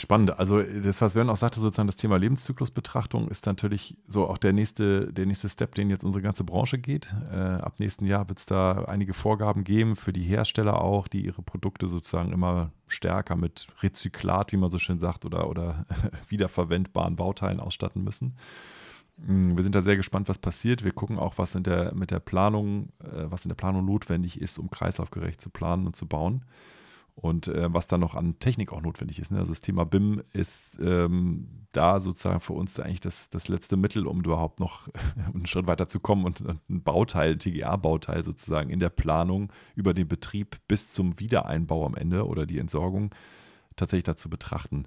[0.00, 0.38] Spannend.
[0.38, 4.52] Also das, was Sven auch sagte, sozusagen das Thema Lebenszyklusbetrachtung ist natürlich so auch der
[4.52, 7.12] nächste, der nächste Step, den jetzt unsere ganze Branche geht.
[7.32, 11.24] Äh, ab nächsten Jahr wird es da einige Vorgaben geben für die Hersteller auch, die
[11.24, 15.84] ihre Produkte sozusagen immer stärker mit Rezyklat, wie man so schön sagt, oder, oder
[16.28, 18.36] wiederverwendbaren Bauteilen ausstatten müssen.
[19.16, 20.84] Mm, wir sind da sehr gespannt, was passiert.
[20.84, 24.40] Wir gucken auch, was in der, mit der Planung, äh, was in der Planung notwendig
[24.40, 26.44] ist, um kreislaufgerecht zu planen und zu bauen
[27.20, 29.32] und äh, was da noch an Technik auch notwendig ist.
[29.32, 29.38] Ne?
[29.38, 34.06] Also das Thema BIM ist ähm, da sozusagen für uns eigentlich das, das letzte Mittel,
[34.06, 34.88] um überhaupt noch
[35.34, 39.94] einen Schritt weiter zu kommen und, und ein Bauteil, TGA-Bauteil sozusagen in der Planung über
[39.94, 43.10] den Betrieb bis zum Wiedereinbau am Ende oder die Entsorgung
[43.74, 44.86] tatsächlich dazu betrachten.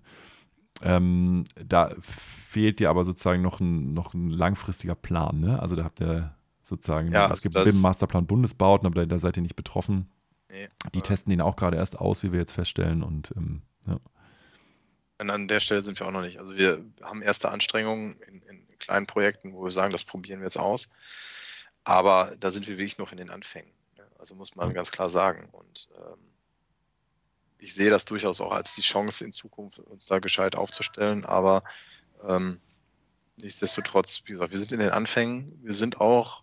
[0.83, 5.41] Ähm, da fehlt dir aber sozusagen noch ein, noch ein langfristiger Plan.
[5.41, 5.61] Ne?
[5.61, 9.43] Also da habt ihr sozusagen, ja, es gibt BIM-Masterplan Bundesbauten, aber da, da seid ihr
[9.43, 10.07] nicht betroffen.
[10.51, 13.03] Nee, die testen den auch gerade erst aus, wie wir jetzt feststellen.
[13.03, 13.99] Und ähm, ja.
[15.17, 16.39] Und an der Stelle sind wir auch noch nicht.
[16.39, 20.45] Also wir haben erste Anstrengungen in, in, kleinen Projekten, wo wir sagen, das probieren wir
[20.45, 20.89] jetzt aus.
[21.83, 23.71] Aber da sind wir wirklich noch in den Anfängen.
[24.17, 25.47] Also muss man ganz klar sagen.
[25.51, 26.17] Und ähm,
[27.59, 31.25] ich sehe das durchaus auch als die Chance in Zukunft, uns da gescheit aufzustellen.
[31.25, 31.63] Aber
[32.27, 32.59] ähm,
[33.37, 35.59] nichtsdestotrotz, wie gesagt, wir sind in den Anfängen.
[35.63, 36.41] Wir sind auch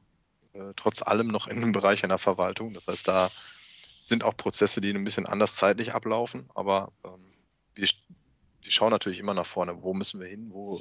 [0.53, 2.73] äh, trotz allem noch in einem Bereich einer Verwaltung.
[2.73, 3.29] Das heißt, da
[4.09, 7.21] sind auch Prozesse, die ein bisschen anders zeitlich ablaufen, aber ähm,
[7.75, 7.89] wir,
[8.63, 9.83] wir schauen natürlich immer nach vorne.
[9.83, 10.49] Wo müssen wir hin?
[10.51, 10.81] Wo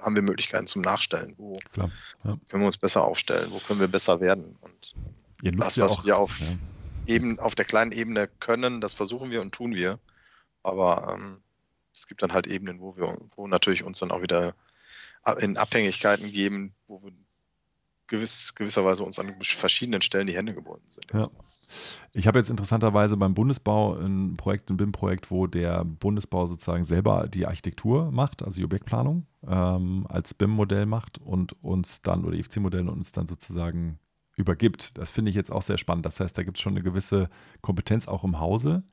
[0.00, 1.34] haben wir Möglichkeiten zum Nachstellen?
[1.36, 1.90] Wo Klar,
[2.24, 2.36] ja.
[2.48, 3.48] können wir uns besser aufstellen?
[3.50, 4.56] Wo können wir besser werden?
[4.60, 4.94] Und
[5.42, 7.14] ähm, das, was auch, wir auf, ja.
[7.14, 9.98] eben, auf der kleinen Ebene können, das versuchen wir und tun wir.
[10.62, 11.38] Aber ähm,
[11.92, 14.54] es gibt dann halt Ebenen, wo wir, wo natürlich uns dann auch wieder
[15.40, 17.12] in Abhängigkeiten geben, wo wir
[18.06, 21.06] gewiss, gewisserweise uns an verschiedenen Stellen die Hände gebunden sind.
[21.12, 21.28] Ja.
[22.12, 27.28] Ich habe jetzt interessanterweise beim Bundesbau ein Projekt, ein BIM-Projekt, wo der Bundesbau sozusagen selber
[27.28, 32.88] die Architektur macht, also die Objektplanung ähm, als BIM-Modell macht und uns dann, oder IFC-Modell
[32.88, 33.98] uns dann sozusagen
[34.36, 34.96] übergibt.
[34.98, 36.06] Das finde ich jetzt auch sehr spannend.
[36.06, 37.28] Das heißt, da gibt es schon eine gewisse
[37.62, 38.84] Kompetenz auch im Hause,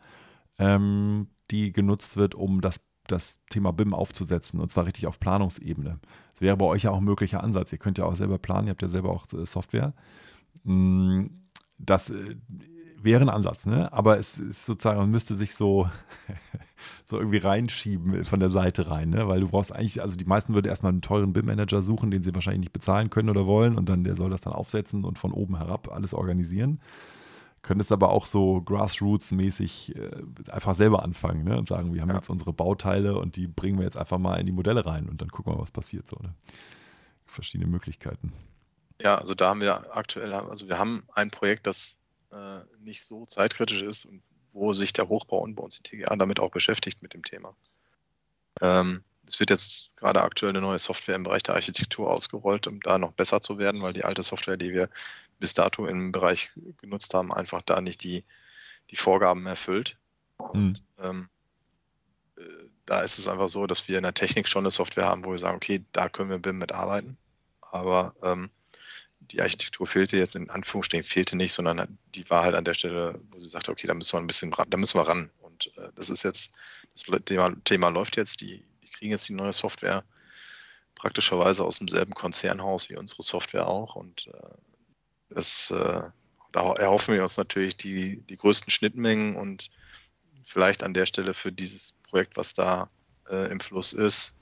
[0.58, 6.00] ähm, die genutzt wird, um das, das Thema BIM aufzusetzen und zwar richtig auf Planungsebene.
[6.34, 7.72] Das wäre bei euch ja auch ein möglicher Ansatz.
[7.72, 9.94] Ihr könnt ja auch selber planen, ihr habt ja selber auch äh, Software.
[11.86, 12.36] Das äh,
[13.04, 13.92] wäre ein Ansatz, ne?
[13.92, 15.90] Aber es ist sozusagen, man müsste sich so,
[17.06, 19.28] so irgendwie reinschieben von der Seite rein, ne?
[19.28, 22.34] Weil du brauchst eigentlich, also die meisten würden erstmal einen teuren BIM-Manager suchen, den sie
[22.34, 25.32] wahrscheinlich nicht bezahlen können oder wollen und dann der soll das dann aufsetzen und von
[25.32, 26.80] oben herab alles organisieren.
[27.62, 31.58] Könntest aber auch so Grassroots-mäßig äh, einfach selber anfangen ne?
[31.58, 32.16] und sagen, wir haben ja.
[32.16, 35.22] jetzt unsere Bauteile und die bringen wir jetzt einfach mal in die Modelle rein und
[35.22, 36.10] dann gucken wir, was passiert.
[36.10, 36.34] So, ne?
[37.26, 38.34] Verschiedene Möglichkeiten.
[39.02, 41.98] Ja, also da haben wir aktuell, also wir haben ein Projekt, das
[42.32, 44.22] äh, nicht so zeitkritisch ist und
[44.54, 47.56] wo sich der Hochbau und bei uns die TGA damit auch beschäftigt mit dem Thema.
[48.62, 52.80] Ähm, es wird jetzt gerade aktuell eine neue Software im Bereich der Architektur ausgerollt, um
[52.82, 54.90] da noch besser zu werden, weil die alte Software, die wir
[55.40, 58.24] bis dato im Bereich genutzt haben, einfach da nicht die,
[58.92, 59.98] die Vorgaben erfüllt.
[60.38, 61.04] Und, mhm.
[61.04, 61.30] ähm,
[62.38, 62.42] äh,
[62.86, 65.32] da ist es einfach so, dass wir in der Technik schon eine Software haben, wo
[65.32, 67.18] wir sagen, okay, da können wir BIM mitarbeiten.
[67.62, 68.50] Aber ähm,
[69.34, 73.20] die Architektur fehlte jetzt in Anführungsstrichen, fehlte nicht, sondern die war halt an der Stelle,
[73.32, 75.32] wo sie sagte, okay, da müssen wir ein bisschen ran, da müssen wir ran.
[75.42, 76.54] Und äh, das ist jetzt,
[76.94, 80.04] das Thema, Thema läuft jetzt, die, die kriegen jetzt die neue Software
[80.94, 83.96] praktischerweise aus demselben Konzernhaus wie unsere Software auch.
[83.96, 84.56] Und äh,
[85.30, 86.02] das, äh,
[86.52, 89.72] da erhoffen wir uns natürlich die, die größten Schnittmengen und
[90.44, 92.92] vielleicht an der Stelle für dieses Projekt, was da
[93.32, 94.36] äh, im Fluss ist,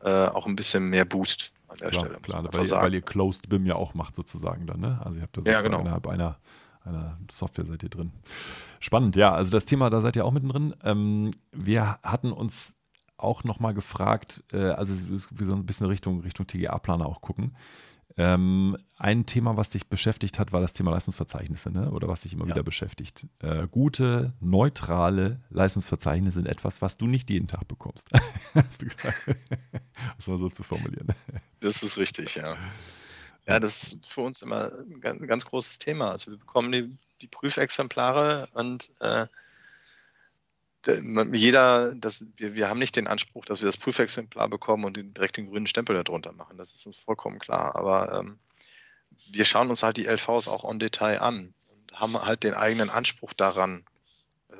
[0.00, 2.20] äh, auch ein bisschen mehr Boost an der klar, Stelle.
[2.20, 5.00] Klar, weil, weil, ihr Closed BIM ja auch macht sozusagen dann, ne?
[5.04, 5.80] Also ihr habt da ja, genau.
[5.80, 6.38] innerhalb einer,
[6.84, 8.12] einer Software seid ihr drin.
[8.80, 10.74] Spannend, ja, also das Thema, da seid ihr auch mittendrin.
[10.82, 12.72] Ähm, wir hatten uns
[13.16, 14.94] auch nochmal gefragt, äh, also
[15.30, 17.56] wir so ein bisschen Richtung, Richtung TGA-Planer auch gucken.
[18.16, 21.90] Ähm, ein Thema, was dich beschäftigt hat, war das Thema Leistungsverzeichnisse, ne?
[21.90, 22.54] oder was dich immer ja.
[22.54, 23.26] wieder beschäftigt.
[23.38, 28.08] Äh, gute, neutrale Leistungsverzeichnisse sind etwas, was du nicht jeden Tag bekommst.
[28.54, 29.36] Hast du gesagt?
[30.16, 31.08] das mal so zu formulieren.
[31.60, 32.56] Das ist richtig, ja.
[33.46, 36.10] Ja, das ist für uns immer ein ganz, großes Thema.
[36.10, 36.84] Also wir bekommen die,
[37.22, 39.26] die Prüfexemplare und äh,
[41.32, 45.36] jeder, das, wir, wir haben nicht den Anspruch, dass wir das Prüfexemplar bekommen und direkt
[45.36, 46.56] den grünen Stempel darunter machen.
[46.56, 47.76] Das ist uns vollkommen klar.
[47.76, 48.38] Aber ähm,
[49.30, 52.90] wir schauen uns halt die LVs auch on Detail an und haben halt den eigenen
[52.90, 53.84] Anspruch daran,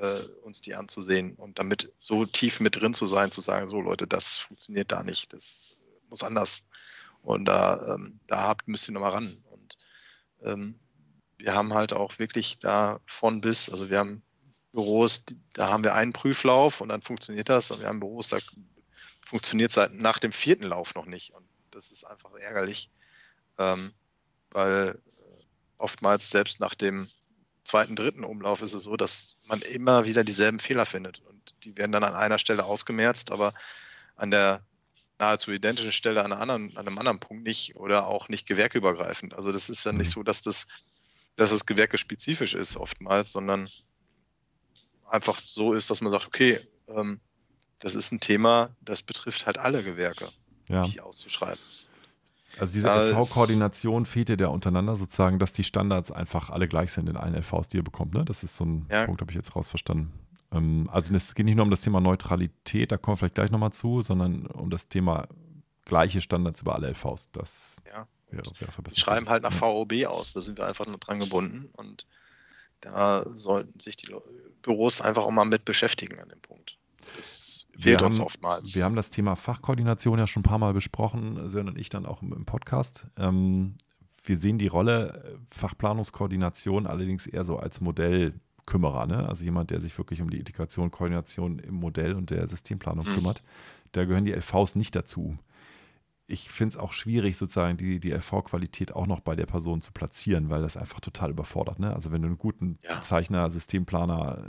[0.01, 3.81] äh, uns die anzusehen und damit so tief mit drin zu sein, zu sagen, so
[3.81, 5.77] Leute, das funktioniert da nicht, das
[6.09, 6.69] muss anders.
[7.23, 9.43] Und da, ähm, da habt, müsst ihr nochmal ran.
[9.51, 9.79] Und
[10.43, 10.79] ähm,
[11.37, 14.23] wir haben halt auch wirklich da von bis, also wir haben
[14.73, 17.71] Büros, da haben wir einen Prüflauf und dann funktioniert das.
[17.71, 18.39] Und wir haben Büros, da
[19.25, 21.35] funktioniert es seit nach dem vierten Lauf noch nicht.
[21.35, 22.91] Und das ist einfach ärgerlich,
[23.59, 23.93] ähm,
[24.51, 25.43] weil äh,
[25.79, 27.09] oftmals selbst nach dem
[27.65, 31.21] zweiten, dritten Umlauf ist es so, dass man immer wieder dieselben Fehler findet.
[31.21, 33.53] Und die werden dann an einer Stelle ausgemerzt, aber
[34.17, 34.63] an der
[35.19, 39.35] nahezu identischen Stelle an, anderen, an einem anderen Punkt nicht oder auch nicht gewerkeübergreifend.
[39.35, 40.21] Also das ist dann nicht mhm.
[40.21, 40.67] so, dass das,
[41.37, 43.69] dass es gewerkespezifisch ist oftmals, sondern
[45.11, 47.21] einfach so ist, dass man sagt, okay, ähm,
[47.79, 50.29] das ist ein Thema, das betrifft halt alle Gewerke,
[50.69, 50.83] ja.
[50.83, 51.63] die auszuschreiben
[52.59, 57.09] Also diese LV-Koordination fehlt dir da untereinander sozusagen, dass die Standards einfach alle gleich sind
[57.09, 58.15] in allen LVs, die ihr bekommt.
[58.15, 58.25] Ne?
[58.25, 59.07] Das ist so ein ja.
[59.07, 60.13] Punkt, habe ich jetzt rausverstanden.
[60.53, 63.51] Ähm, also es geht nicht nur um das Thema Neutralität, da kommen wir vielleicht gleich
[63.51, 65.29] nochmal zu, sondern um das Thema
[65.85, 67.31] gleiche Standards über alle LVs.
[67.33, 68.07] Das ja.
[68.31, 71.71] wäre, wäre Wir schreiben halt nach VOB aus, da sind wir einfach nur dran gebunden
[71.77, 72.07] und
[72.81, 74.07] da sollten sich die
[74.63, 76.77] Büros einfach auch mal mit beschäftigen an dem Punkt.
[77.17, 78.75] Das fehlt uns oftmals.
[78.77, 82.07] Wir haben das Thema Fachkoordination ja schon ein paar Mal besprochen, Sören und ich dann
[82.07, 83.07] auch im, Podcast.
[83.17, 83.77] Ähm,
[84.25, 89.29] wir sehen die Rolle Fachplanungskoordination allerdings eher so als Modellkümmerer, ne?
[89.29, 93.15] also jemand, der sich wirklich um die Integration, Koordination im Modell und der Systemplanung mhm.
[93.15, 93.43] kümmert.
[93.93, 95.39] Da gehören die LVs nicht dazu
[96.31, 99.93] ich finde es auch schwierig, sozusagen die, die LV-Qualität auch noch bei der Person zu
[99.93, 101.79] platzieren, weil das einfach total überfordert.
[101.79, 101.93] Ne?
[101.93, 103.01] Also wenn du einen guten ja.
[103.01, 104.45] Zeichner, Systemplaner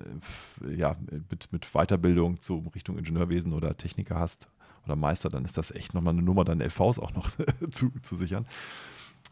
[0.67, 0.97] äh, ja,
[1.29, 4.49] mit, mit Weiterbildung zu Richtung Ingenieurwesen oder Techniker hast
[4.85, 7.29] oder Meister, dann ist das echt nochmal eine Nummer, deine LVs auch noch
[7.71, 8.45] zu, zu sichern.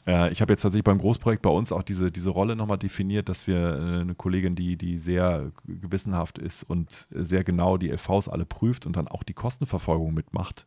[0.06, 3.28] Äh, ich habe jetzt tatsächlich beim Großprojekt bei uns auch diese, diese Rolle nochmal definiert,
[3.28, 8.30] dass wir äh, eine Kollegin, die, die sehr gewissenhaft ist und sehr genau die LVs
[8.30, 10.66] alle prüft und dann auch die Kostenverfolgung mitmacht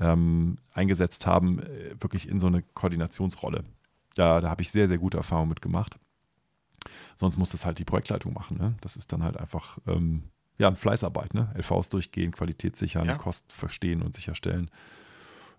[0.00, 3.64] ähm, eingesetzt haben, äh, wirklich in so eine Koordinationsrolle.
[4.14, 5.98] Da, da habe ich sehr, sehr gute Erfahrungen mit gemacht.
[7.16, 8.58] Sonst muss das halt die Projektleitung machen.
[8.58, 8.74] Ne?
[8.80, 10.24] Das ist dann halt einfach ähm,
[10.58, 11.34] ja, eine Fleißarbeit.
[11.34, 11.52] Ne?
[11.56, 13.14] LVs durchgehen, Qualität sichern, ja.
[13.14, 14.70] Kosten verstehen und sicherstellen.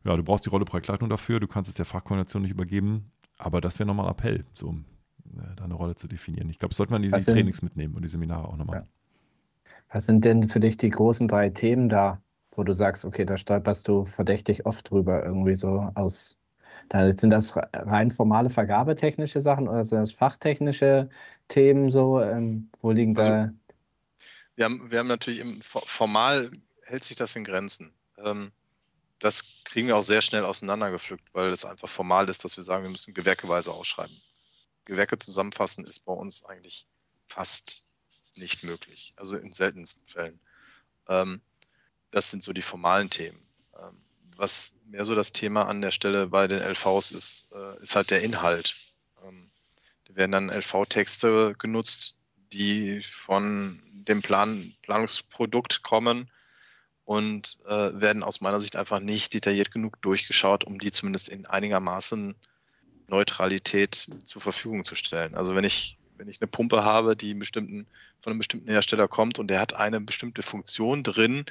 [0.03, 3.61] Ja, du brauchst die Rolle Projektleitung dafür, du kannst es der Fachkoordination nicht übergeben, aber
[3.61, 6.49] das wäre nochmal ein Appell, so äh, da eine Rolle zu definieren.
[6.49, 8.81] Ich glaube, das sollte man in die Trainings mitnehmen und die Seminare auch nochmal.
[8.81, 9.73] Ja.
[9.93, 12.21] Was sind denn für dich die großen drei Themen da,
[12.57, 16.39] wo du sagst, okay, da stolperst du verdächtig oft drüber, irgendwie so aus.
[16.89, 21.09] Da sind das rein formale vergabetechnische Sachen oder sind das fachtechnische
[21.47, 22.21] Themen so?
[22.21, 23.49] Ähm, wo liegen also, da?
[24.55, 26.51] Wir haben, wir haben natürlich im, formal
[26.85, 27.93] hält sich das in Grenzen.
[28.17, 28.51] Ähm,
[29.19, 32.83] das kriegen wir auch sehr schnell auseinandergepflückt, weil es einfach formal ist, dass wir sagen,
[32.83, 34.15] wir müssen gewerkeweise ausschreiben.
[34.85, 36.85] Gewerke zusammenfassen ist bei uns eigentlich
[37.25, 37.87] fast
[38.35, 40.39] nicht möglich, also in seltensten Fällen.
[41.07, 41.41] Ähm,
[42.13, 43.37] das sind so die formalen Themen.
[43.77, 43.97] Ähm,
[44.37, 48.11] was mehr so das Thema an der Stelle bei den LVs ist, äh, ist halt
[48.11, 48.75] der Inhalt.
[49.23, 49.49] Ähm,
[50.05, 52.17] da werden dann LV-Texte genutzt,
[52.53, 56.29] die von dem Plan Planungsprodukt kommen
[57.03, 61.47] und äh, werden aus meiner Sicht einfach nicht detailliert genug durchgeschaut, um die zumindest in
[61.47, 62.35] einigermaßen
[63.07, 65.35] Neutralität zur Verfügung zu stellen.
[65.35, 67.87] Also wenn ich wenn ich eine Pumpe habe, die bestimmten,
[68.21, 71.45] von einem bestimmten Hersteller kommt und der hat eine bestimmte Funktion drin,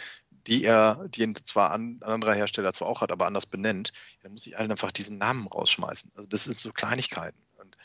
[0.47, 4.47] die er, die zwar an, anderer Hersteller zwar auch hat, aber anders benennt, dann muss
[4.47, 6.13] ich einfach diesen Namen rausschmeißen.
[6.15, 7.41] Also das sind so Kleinigkeiten.
[7.59, 7.77] Und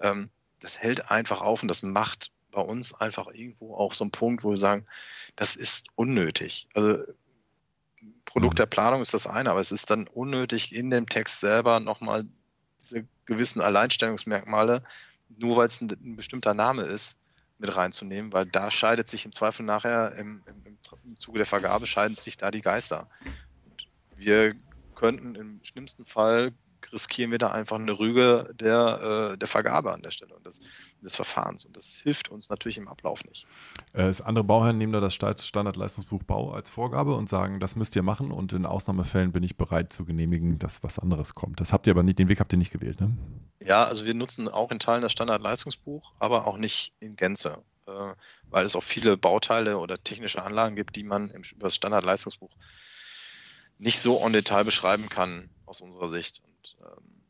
[0.00, 4.10] ähm, das hält einfach auf und das macht bei uns einfach irgendwo auch so einen
[4.10, 4.86] Punkt, wo wir sagen,
[5.36, 6.68] das ist unnötig.
[6.74, 7.02] Also
[8.26, 8.70] Produkt der mhm.
[8.70, 12.24] Planung ist das eine, aber es ist dann unnötig, in dem Text selber nochmal
[12.80, 14.82] diese gewissen Alleinstellungsmerkmale,
[15.28, 17.16] nur weil es ein, ein bestimmter Name ist,
[17.62, 21.86] mit reinzunehmen, weil da scheidet sich im Zweifel nachher im, im, im Zuge der Vergabe
[21.86, 23.08] scheiden sich da die Geister.
[23.64, 24.54] Und wir
[24.94, 26.52] könnten im schlimmsten Fall
[26.92, 30.60] riskieren wir da einfach eine Rüge der, äh, der Vergabe an der Stelle und des,
[31.02, 31.64] des, Verfahrens.
[31.64, 33.46] Und das hilft uns natürlich im Ablauf nicht.
[33.92, 37.94] Äh, das andere Bauherren nehmen da das Standardleistungsbuch Bau als Vorgabe und sagen, das müsst
[37.96, 41.60] ihr machen und in Ausnahmefällen bin ich bereit zu genehmigen, dass was anderes kommt.
[41.60, 43.16] Das habt ihr aber nicht, den Weg habt ihr nicht gewählt, ne?
[43.62, 47.92] Ja, also wir nutzen auch in Teilen das Standardleistungsbuch, aber auch nicht in Gänze, äh,
[48.50, 52.50] weil es auch viele Bauteile oder technische Anlagen gibt, die man im, über das Standardleistungsbuch
[53.78, 56.42] nicht so en Detail beschreiben kann aus unserer Sicht.
[56.44, 57.22] Und ähm,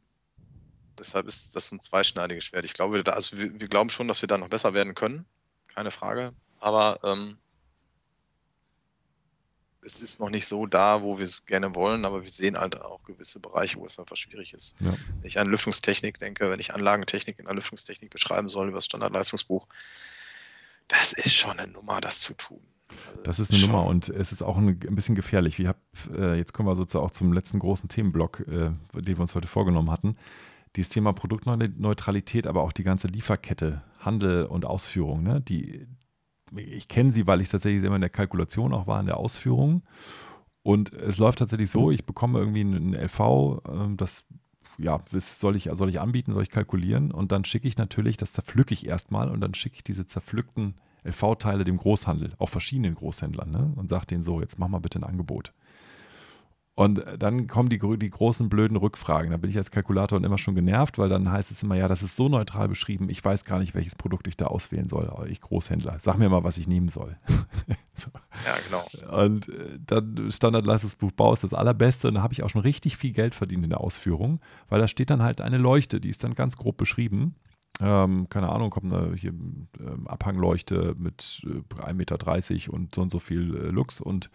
[0.99, 2.65] deshalb ist das ein zweischneidiges Schwert.
[2.65, 5.25] Ich glaube, da, also wir, wir, glauben schon, dass wir da noch besser werden können,
[5.69, 6.33] keine Frage.
[6.59, 7.39] Aber ähm,
[9.85, 12.81] es ist noch nicht so da, wo wir es gerne wollen, aber wir sehen halt
[12.81, 14.75] auch gewisse Bereiche, wo es einfach schwierig ist.
[14.81, 14.93] Ja.
[15.21, 18.87] Wenn ich an Lüftungstechnik denke, wenn ich Anlagentechnik in der Lüftungstechnik beschreiben soll über das
[18.87, 19.69] Standardleistungsbuch,
[20.89, 22.63] das ist schon eine Nummer, das zu tun.
[23.11, 23.71] Also das ist eine schon.
[23.71, 25.59] Nummer und es ist auch ein, ein bisschen gefährlich.
[25.59, 25.79] Wir hab,
[26.17, 29.49] äh, jetzt kommen wir sozusagen auch zum letzten großen Themenblock, äh, den wir uns heute
[29.49, 30.17] vorgenommen hatten.
[30.77, 35.23] Dieses Thema Produktneutralität, aber auch die ganze Lieferkette, Handel und Ausführung.
[35.23, 35.41] Ne?
[35.41, 35.87] Die,
[36.57, 39.83] ich kenne sie, weil ich tatsächlich immer in der Kalkulation auch war, in der Ausführung.
[40.63, 44.25] Und es läuft tatsächlich so, ich bekomme irgendwie ein LV, ähm, das
[44.79, 48.33] ja, soll ich, soll ich anbieten, soll ich kalkulieren und dann schicke ich natürlich, das
[48.33, 53.51] zerpflücke ich erstmal und dann schicke ich diese zerpflückten LV-Teile dem Großhandel, auch verschiedenen Großhändlern
[53.51, 53.73] ne?
[53.77, 55.53] und sage denen so, jetzt mach mal bitte ein Angebot.
[56.75, 59.31] Und dann kommen die, die großen blöden Rückfragen.
[59.31, 62.03] Da bin ich als Kalkulator immer schon genervt, weil dann heißt es immer, ja, das
[62.03, 65.11] ist so neutral beschrieben, ich weiß gar nicht, welches Produkt ich da auswählen soll.
[65.29, 67.19] Ich Großhändler, sag mir mal, was ich nehmen soll.
[67.95, 68.09] so.
[68.47, 69.23] Ja, genau.
[69.23, 72.97] Und äh, dann Standardleistungsbuch Bau ist das allerbeste und da habe ich auch schon richtig
[72.97, 76.25] viel Geld verdient in der Ausführung, weil da steht dann halt eine Leuchte, die ist
[76.25, 77.35] dann ganz grob beschrieben.
[77.81, 83.11] Ähm, keine Ahnung, kommt eine hier, ähm, Abhangleuchte mit äh, 1,30 Meter und so und
[83.11, 84.31] so viel äh, Lux und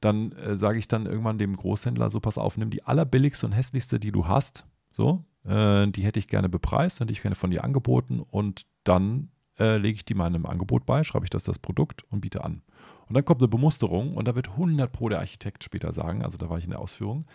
[0.00, 3.52] dann äh, sage ich dann irgendwann dem Großhändler so, pass auf, nimm die allerbilligste und
[3.52, 7.50] hässlichste, die du hast, so, äh, die hätte ich gerne bepreist und ich gerne von
[7.50, 11.58] dir angeboten und dann äh, lege ich die meinem Angebot bei, schreibe ich das das
[11.58, 12.62] Produkt und biete an.
[13.08, 16.38] Und dann kommt eine Bemusterung und da wird 100 pro der Architekt später sagen, also
[16.38, 17.26] da war ich in der Ausführung,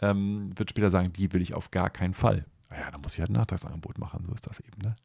[0.00, 2.46] ähm, wird später sagen, die will ich auf gar keinen Fall.
[2.70, 4.82] Ja, dann muss ich halt ein Nachtragsangebot machen, so ist das eben.
[4.82, 4.96] Ne?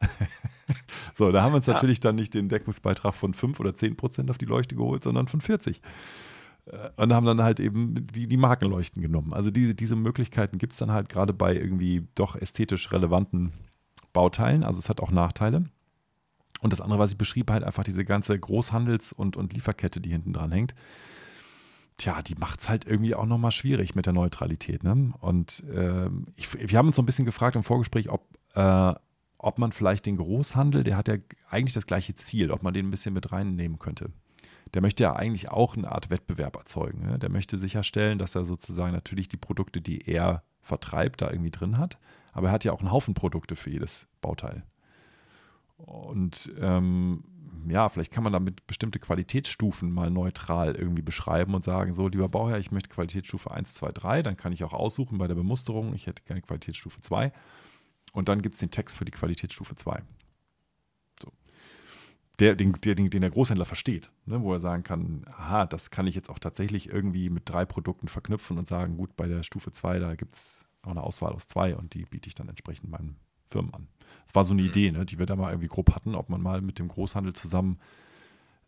[1.13, 1.73] so, da haben wir uns ja.
[1.73, 5.27] natürlich dann nicht den Deckungsbeitrag von 5 oder 10 Prozent auf die Leuchte geholt, sondern
[5.27, 5.81] von 40
[6.95, 9.33] und haben dann halt eben die, die Markenleuchten genommen.
[9.33, 13.51] Also diese, diese Möglichkeiten gibt es dann halt gerade bei irgendwie doch ästhetisch relevanten
[14.13, 14.63] Bauteilen.
[14.63, 15.63] Also es hat auch Nachteile.
[16.61, 20.11] Und das andere, was ich beschrieb, halt einfach diese ganze Großhandels- und, und Lieferkette, die
[20.11, 20.75] hinten dran hängt.
[22.01, 24.83] Tja, die macht es halt irgendwie auch nochmal schwierig mit der Neutralität.
[24.83, 25.13] Ne?
[25.19, 28.93] Und äh, ich, wir haben uns so ein bisschen gefragt im Vorgespräch, ob, äh,
[29.37, 31.17] ob man vielleicht den Großhandel, der hat ja
[31.49, 34.11] eigentlich das gleiche Ziel, ob man den ein bisschen mit reinnehmen könnte
[34.73, 37.05] der möchte ja eigentlich auch eine Art Wettbewerb erzeugen.
[37.05, 37.19] Ne?
[37.19, 41.77] Der möchte sicherstellen, dass er sozusagen natürlich die Produkte, die er vertreibt, da irgendwie drin
[41.77, 41.97] hat.
[42.31, 44.63] Aber er hat ja auch einen Haufen Produkte für jedes Bauteil.
[45.77, 47.23] Und ähm,
[47.69, 52.29] ja, vielleicht kann man damit bestimmte Qualitätsstufen mal neutral irgendwie beschreiben und sagen, so, lieber
[52.29, 55.93] Bauherr, ich möchte Qualitätsstufe 1, 2, 3, dann kann ich auch aussuchen bei der Bemusterung,
[55.93, 57.31] ich hätte gerne Qualitätsstufe 2
[58.13, 60.01] und dann gibt es den Text für die Qualitätsstufe 2
[62.41, 66.07] der, den, der, den der Großhändler versteht, ne, wo er sagen kann, aha, das kann
[66.07, 69.71] ich jetzt auch tatsächlich irgendwie mit drei Produkten verknüpfen und sagen, gut, bei der Stufe
[69.71, 72.89] 2, da gibt es auch eine Auswahl aus zwei und die biete ich dann entsprechend
[72.89, 73.15] meinen
[73.51, 73.87] Firmen an.
[74.25, 74.69] Das war so eine mhm.
[74.69, 77.33] Idee, ne, die wir da mal irgendwie grob hatten, ob man mal mit dem Großhandel
[77.33, 77.79] zusammen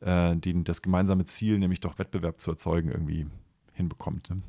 [0.02, 3.28] äh, den, das gemeinsame Ziel, nämlich doch Wettbewerb zu erzeugen, irgendwie
[3.74, 4.30] hinbekommt.
[4.30, 4.42] Ne?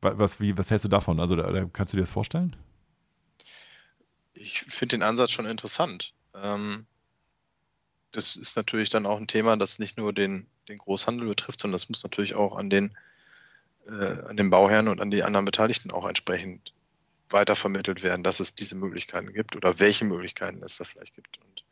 [0.00, 1.18] Was, wie, was hältst du davon?
[1.18, 2.54] Also da, da kannst du dir das vorstellen?
[4.34, 6.12] Ich finde den Ansatz schon interessant.
[6.34, 6.86] Ähm,
[8.12, 11.74] das ist natürlich dann auch ein Thema, das nicht nur den, den Großhandel betrifft, sondern
[11.74, 12.96] das muss natürlich auch an den,
[13.86, 16.72] äh, an den Bauherren und an die anderen Beteiligten auch entsprechend
[17.30, 21.38] weitervermittelt werden, dass es diese Möglichkeiten gibt oder welche Möglichkeiten es da vielleicht gibt.
[21.38, 21.64] Und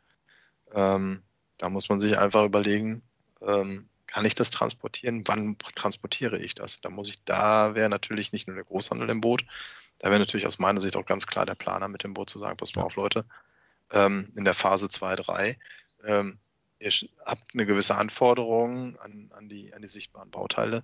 [0.73, 1.21] ähm,
[1.57, 3.01] da muss man sich einfach überlegen,
[3.41, 5.23] ähm, kann ich das transportieren?
[5.27, 6.79] Wann transportiere ich das?
[6.81, 9.45] Da muss ich, da wäre natürlich nicht nur der Großhandel im Boot,
[9.99, 12.39] da wäre natürlich aus meiner Sicht auch ganz klar der Planer mit dem Boot zu
[12.39, 13.25] sagen, pass mal auf, Leute,
[13.91, 15.57] ähm, in der Phase 2, 3
[16.05, 16.39] ähm,
[16.79, 16.91] ihr
[17.25, 20.83] habt eine gewisse Anforderung an, an, die, an die sichtbaren Bauteile.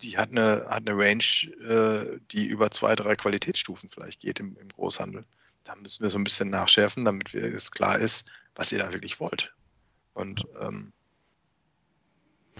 [0.00, 1.24] Die hat eine, hat eine Range,
[1.64, 5.24] äh, die über zwei, drei Qualitätsstufen vielleicht geht im, im Großhandel.
[5.64, 9.20] Da müssen wir so ein bisschen nachschärfen, damit es klar ist, was ihr da wirklich
[9.20, 9.54] wollt.
[10.14, 10.92] Und ähm,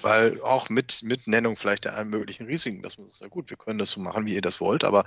[0.03, 3.57] weil auch mit, mit Nennung vielleicht der allen möglichen Risiken, das muss ja gut, wir
[3.57, 5.05] können das so machen, wie ihr das wollt, aber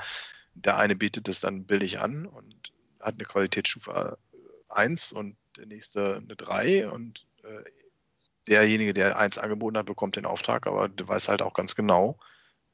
[0.54, 4.18] der eine bietet es dann billig an und hat eine Qualitätsstufe
[4.70, 7.64] 1 und der nächste eine 3 und äh,
[8.48, 12.18] derjenige, der 1 angeboten hat, bekommt den Auftrag, aber der weiß halt auch ganz genau,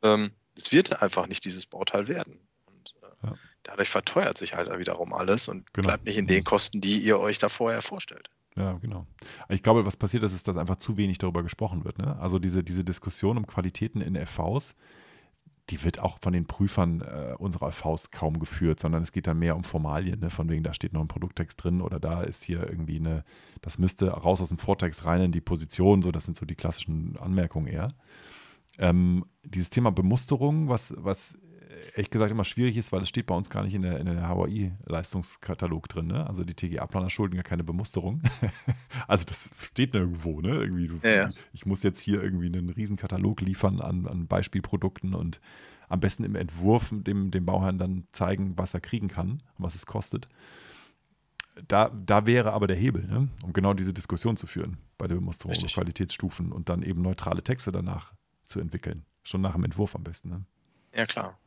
[0.02, 2.40] ähm, es wird einfach nicht dieses Bauteil werden.
[2.66, 3.36] Und äh, ja.
[3.64, 5.88] dadurch verteuert sich halt wiederum alles und genau.
[5.88, 8.30] bleibt nicht in den Kosten, die ihr euch da vorher vorstellt.
[8.56, 9.06] Ja, genau.
[9.50, 12.00] Ich glaube, was passiert ist, ist, dass einfach zu wenig darüber gesprochen wird.
[12.00, 12.18] Ne?
[12.20, 14.74] Also diese, diese Diskussion um Qualitäten in FVs,
[15.70, 19.40] die wird auch von den Prüfern äh, unserer Faust kaum geführt, sondern es geht dann
[19.40, 20.30] mehr um Formalien, ne?
[20.30, 23.24] von wegen, da steht noch ein Produkttext drin oder da ist hier irgendwie eine,
[23.62, 26.56] das müsste raus aus dem Vortext rein in die Position, so das sind so die
[26.56, 27.94] klassischen Anmerkungen eher.
[28.80, 31.38] Ähm, dieses Thema Bemusterung, was, was
[31.94, 34.06] ehrlich gesagt immer schwierig ist, weil es steht bei uns gar nicht in der, in
[34.06, 36.08] der HWI-Leistungskatalog drin.
[36.08, 36.26] Ne?
[36.28, 38.22] Also die TGA-Planer schulden ja keine Bemusterung.
[39.08, 40.42] also das steht nirgendwo.
[40.42, 40.50] Ne?
[40.50, 41.30] Irgendwie, du, Ja, ja.
[41.54, 45.42] Ich muss jetzt hier irgendwie einen riesen Katalog liefern an, an Beispielprodukten und
[45.90, 49.76] am besten im Entwurf dem, dem Bauherrn dann zeigen, was er kriegen kann und was
[49.76, 50.28] es kostet.
[51.68, 53.30] Da, da wäre aber der Hebel, ne?
[53.44, 55.74] um genau diese Diskussion zu führen bei der Bemusterung und Richtig.
[55.74, 58.14] Qualitätsstufen und dann eben neutrale Texte danach
[58.46, 59.06] zu entwickeln.
[59.24, 60.30] Schon nach dem Entwurf am besten.
[60.30, 60.46] Ne?
[60.96, 61.38] Ja, klar.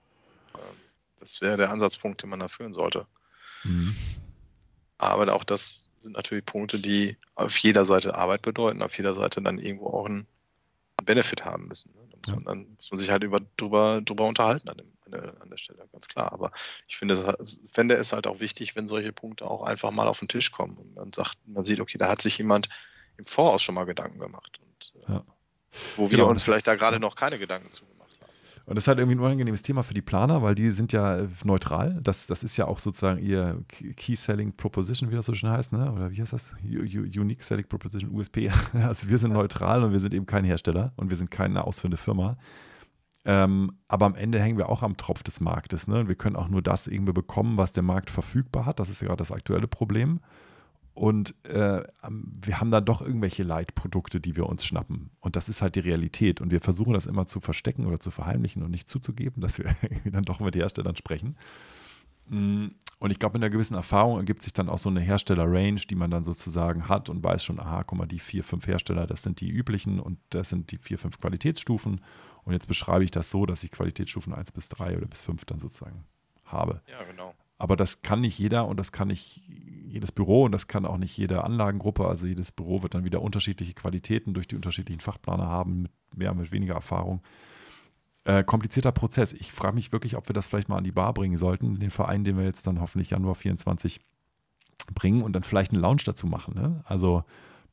[1.20, 3.06] Das wäre der Ansatzpunkt, den man da führen sollte.
[3.64, 3.94] Mhm.
[4.98, 9.40] Aber auch das sind natürlich Punkte, die auf jeder Seite Arbeit bedeuten, auf jeder Seite
[9.42, 10.26] dann irgendwo auch einen
[11.04, 11.92] Benefit haben müssen.
[11.94, 12.00] ne?
[12.10, 12.50] Da muss Ja.
[12.52, 15.56] dann muss man sich halt über, drüber, drüber unterhalten an, dem, an, der, an der
[15.56, 16.32] Stelle, ganz klar.
[16.32, 16.52] Aber
[16.86, 17.36] ich finde,
[17.70, 20.76] fände es halt auch wichtig, wenn solche Punkte auch einfach mal auf den Tisch kommen
[20.76, 22.68] und man sagt, man sieht, okay, da hat sich jemand
[23.16, 24.58] im Voraus schon mal Gedanken gemacht.
[24.62, 25.24] Und, äh, Ja.
[25.96, 27.99] Wo wir Genau, uns vielleicht da gerade noch keine Gedanken zu gemacht haben.
[28.70, 31.16] Und das ist halt irgendwie ein unangenehmes Thema für die Planer, weil die sind ja
[31.18, 31.98] äh, neutral.
[32.04, 33.64] Das, das ist ja auch sozusagen ihr
[33.96, 35.90] Key Selling Proposition, wie das so schön heißt, ne?
[35.90, 36.54] oder wie heißt das?
[36.62, 38.48] Unique Selling Proposition, USP.
[38.72, 41.96] Also wir sind neutral und wir sind eben kein Hersteller und wir sind keine ausführende
[41.96, 42.36] Firma.
[43.24, 45.88] Ähm, aber am Ende hängen wir auch am Tropf des Marktes.
[45.88, 45.98] Ne?
[45.98, 48.78] Und wir können auch nur das irgendwie bekommen, was der Markt verfügbar hat.
[48.78, 50.20] Das ist ja gerade das aktuelle Problem.
[51.00, 51.82] Und äh,
[52.42, 55.08] wir haben dann doch irgendwelche Leitprodukte, die wir uns schnappen.
[55.20, 56.42] Und das ist halt die Realität.
[56.42, 59.74] Und wir versuchen das immer zu verstecken oder zu verheimlichen und nicht zuzugeben, dass wir
[60.04, 61.38] dann doch mit Herstellern sprechen.
[62.26, 62.66] Mm,
[62.98, 65.94] Und ich glaube, mit einer gewissen Erfahrung ergibt sich dann auch so eine Hersteller-Range, die
[65.94, 69.22] man dann sozusagen hat und weiß schon, aha, guck mal, die vier, fünf Hersteller, das
[69.22, 72.02] sind die üblichen und das sind die vier, fünf Qualitätsstufen.
[72.44, 75.46] Und jetzt beschreibe ich das so, dass ich Qualitätsstufen 1 bis 3 oder bis 5
[75.46, 76.04] dann sozusagen
[76.44, 76.82] habe.
[76.90, 77.32] Ja, genau.
[77.56, 79.49] Aber das kann nicht jeder und das kann nicht
[79.90, 82.06] jedes Büro und das kann auch nicht jede Anlagengruppe.
[82.06, 86.34] Also jedes Büro wird dann wieder unterschiedliche Qualitäten durch die unterschiedlichen Fachplaner haben, mit mehr,
[86.34, 87.22] mit weniger Erfahrung.
[88.24, 89.32] Äh, komplizierter Prozess.
[89.32, 91.90] Ich frage mich wirklich, ob wir das vielleicht mal an die Bar bringen sollten, den
[91.90, 94.00] Verein, den wir jetzt dann hoffentlich Januar 24
[94.94, 96.54] bringen und dann vielleicht einen Lounge dazu machen.
[96.54, 96.82] Ne?
[96.84, 97.24] Also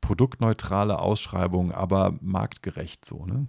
[0.02, 3.26] produktneutrale Ausschreibung, aber marktgerecht so.
[3.26, 3.48] Ne?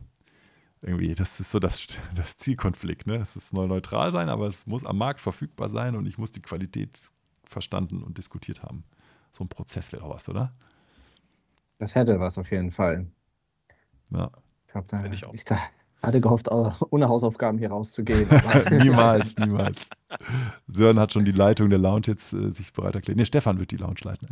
[0.83, 3.07] Irgendwie, das ist so das, das Zielkonflikt.
[3.07, 3.17] Ne?
[3.17, 6.43] Es soll neutral sein, aber es muss am Markt verfügbar sein und ich muss die
[6.43, 7.11] Qualität
[7.49, 8.85] verstanden und diskutiert haben.
[9.33, 10.53] So ein Prozess wäre auch was, oder?
[11.79, 13.07] Das hätte was auf jeden Fall.
[14.11, 14.31] Ja.
[14.67, 15.35] Ich, glaub, da, ich auch.
[15.35, 15.59] ich da,
[16.03, 18.29] hatte gehofft, ohne Hausaufgaben hier rauszugehen.
[18.71, 19.89] niemals, niemals.
[20.67, 23.17] Sören hat schon die Leitung der Lounge jetzt äh, sich bereit erklärt.
[23.17, 24.29] Nee, Stefan wird die Lounge leiten.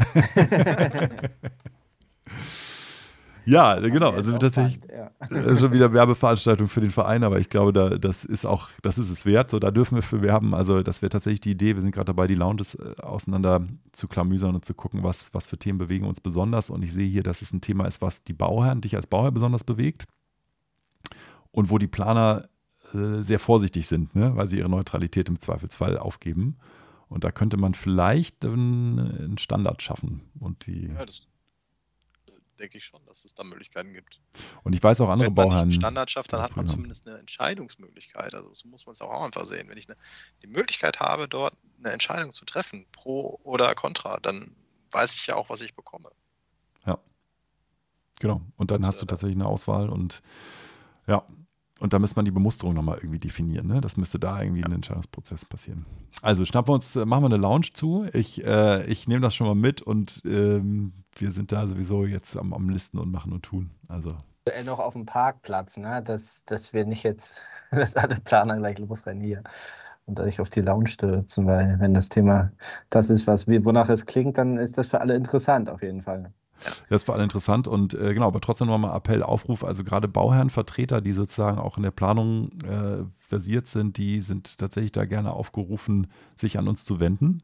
[3.46, 4.10] Ja, genau.
[4.10, 5.26] Also tatsächlich spannend, ja.
[5.28, 8.68] Das ist schon wieder Werbeveranstaltung für den Verein, aber ich glaube, da, das ist auch,
[8.82, 9.50] das ist es wert.
[9.50, 10.54] So, da dürfen wir für werben.
[10.54, 11.74] Also, das wäre tatsächlich die Idee.
[11.74, 15.46] Wir sind gerade dabei, die Lounges äh, auseinander zu klamüsern und zu gucken, was, was
[15.46, 16.70] für Themen bewegen uns besonders.
[16.70, 19.32] Und ich sehe hier, dass es ein Thema ist, was die Bauherren, dich als Bauherr
[19.32, 20.04] besonders bewegt.
[21.52, 22.48] Und wo die Planer
[22.94, 24.36] äh, sehr vorsichtig sind, ne?
[24.36, 26.56] weil sie ihre Neutralität im Zweifelsfall aufgeben.
[27.08, 30.22] Und da könnte man vielleicht einen, Standard schaffen.
[30.38, 31.22] Und die, Ja, das
[32.56, 34.20] denke ich schon, dass es da Möglichkeiten gibt.
[34.64, 35.62] und ich weiß auch andere Wenn man Bauherren.
[35.62, 36.72] einen Standard schafft, dann hat man Ja.
[36.72, 38.34] zumindest eine Entscheidungsmöglichkeit.
[38.34, 39.68] Also so muss man es auch einfach sehen.
[39.68, 39.96] Wenn ich eine,
[40.42, 44.54] die Möglichkeit habe, dort eine Entscheidung zu treffen, pro oder contra, dann
[44.90, 46.10] weiß ich ja auch, was ich bekomme.
[48.18, 48.40] Genau.
[48.56, 50.22] Und dann hast du tatsächlich eine Auswahl und
[51.06, 51.22] ja.
[51.78, 53.66] Und da müsste man die Bemusterung nochmal irgendwie definieren.
[53.66, 53.80] Ne?
[53.80, 55.84] Das müsste da irgendwie ein Entscheidungsprozess passieren.
[56.22, 58.06] Also schnappen wir uns, äh, machen wir eine Lounge zu.
[58.14, 62.36] Ich, äh, ich nehme das schon mal mit und ähm, wir sind da sowieso jetzt
[62.36, 63.70] am, am Listen und machen und tun.
[63.88, 64.16] Also
[64.46, 66.02] Aktuell noch auf dem Parkplatz, ne?
[66.02, 69.42] dass, dass wir nicht jetzt, dass alle Planer gleich losrennen hier
[70.06, 72.52] und euch auf die Lounge stürzen, weil wenn das Thema
[72.88, 76.00] das ist, was wir, wonach es klingt, dann ist das für alle interessant auf jeden
[76.00, 76.32] Fall.
[76.88, 80.08] Das ist für alle interessant und äh, genau, aber trotzdem nochmal Appell, Aufruf, also gerade
[80.08, 85.32] Bauherrenvertreter, die sozusagen auch in der Planung äh, versiert sind, die sind tatsächlich da gerne
[85.32, 87.42] aufgerufen, sich an uns zu wenden.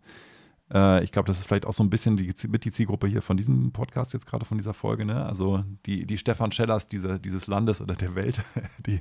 [0.72, 3.22] Äh, ich glaube, das ist vielleicht auch so ein bisschen die, mit die Zielgruppe hier
[3.22, 5.24] von diesem Podcast jetzt gerade von dieser Folge, ne?
[5.24, 8.42] Also die, die Stefan Schellers diese, dieses Landes oder der Welt,
[8.86, 9.00] die,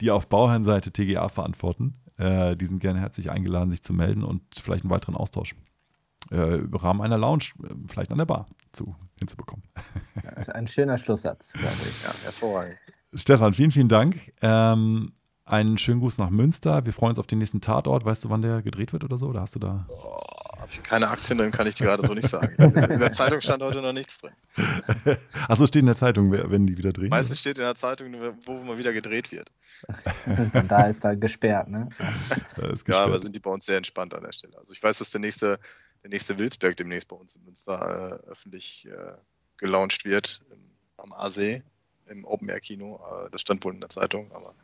[0.00, 4.42] die auf Bauherrenseite TGA verantworten, äh, die sind gerne herzlich eingeladen, sich zu melden und
[4.54, 5.54] vielleicht einen weiteren Austausch
[6.30, 9.64] äh, im Rahmen einer Lounge, äh, vielleicht an der Bar zu, hinzubekommen.
[10.22, 12.02] Das ist ein schöner Schlusssatz, glaube ich.
[12.04, 12.76] Ja, hervorragend.
[13.14, 14.32] Stefan, vielen, vielen Dank.
[14.42, 15.12] Ähm,
[15.44, 16.86] einen schönen Gruß nach Münster.
[16.86, 18.04] Wir freuen uns auf den nächsten Tatort.
[18.04, 19.26] Weißt du, wann der gedreht wird oder so?
[19.26, 19.84] Oder hast du da?
[19.88, 20.16] Oh,
[20.60, 22.54] Habe ich keine Aktien drin, kann ich dir gerade so nicht sagen.
[22.62, 24.30] In der Zeitung stand heute noch nichts drin.
[25.48, 27.08] Achso, steht in der Zeitung, wenn die wieder drehen.
[27.08, 28.14] Meistens steht in der Zeitung,
[28.44, 29.50] wo mal wieder gedreht wird.
[30.52, 31.88] Von da ist da gesperrt, ne?
[32.62, 33.20] Äh, ist Ja, aber gesperrt.
[33.22, 34.56] sind die bei uns sehr entspannt an der Stelle.
[34.58, 35.58] Also ich weiß, dass der nächste,
[36.02, 39.14] der nächste Wilsberg demnächst bei uns in Münster äh, öffentlich äh,
[39.56, 40.58] gelauncht wird im,
[40.96, 41.62] am Aasee
[42.06, 43.00] im Open Air Kino.
[43.10, 44.54] Äh, das stand wohl in der Zeitung, aber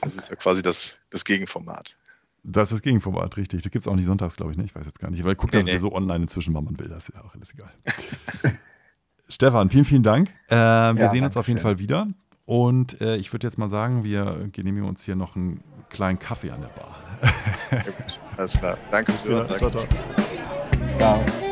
[0.00, 1.96] das ist ja quasi das, das Gegenformat.
[2.44, 3.62] Das ist das Gegenformat, richtig.
[3.62, 4.70] Das gibt es auch nicht sonntags, glaube ich, nicht.
[4.70, 5.24] Ich weiß jetzt gar nicht.
[5.24, 5.78] Weil guckt nee, das nee.
[5.78, 6.88] so online inzwischen, wann man will.
[6.88, 7.72] Das ist ja auch alles egal.
[9.28, 10.30] Stefan, vielen, vielen Dank.
[10.48, 11.64] Äh, wir ja, sehen uns auf jeden schön.
[11.64, 12.08] Fall wieder.
[12.46, 16.50] Und äh, ich würde jetzt mal sagen, wir genehmigen uns hier noch einen kleinen Kaffee
[16.50, 16.96] an der Bar.
[17.70, 18.78] ja, gut, alles klar.
[18.90, 19.48] Danke fürs Hören.
[19.60, 20.37] Ja,
[20.98, 21.47] go.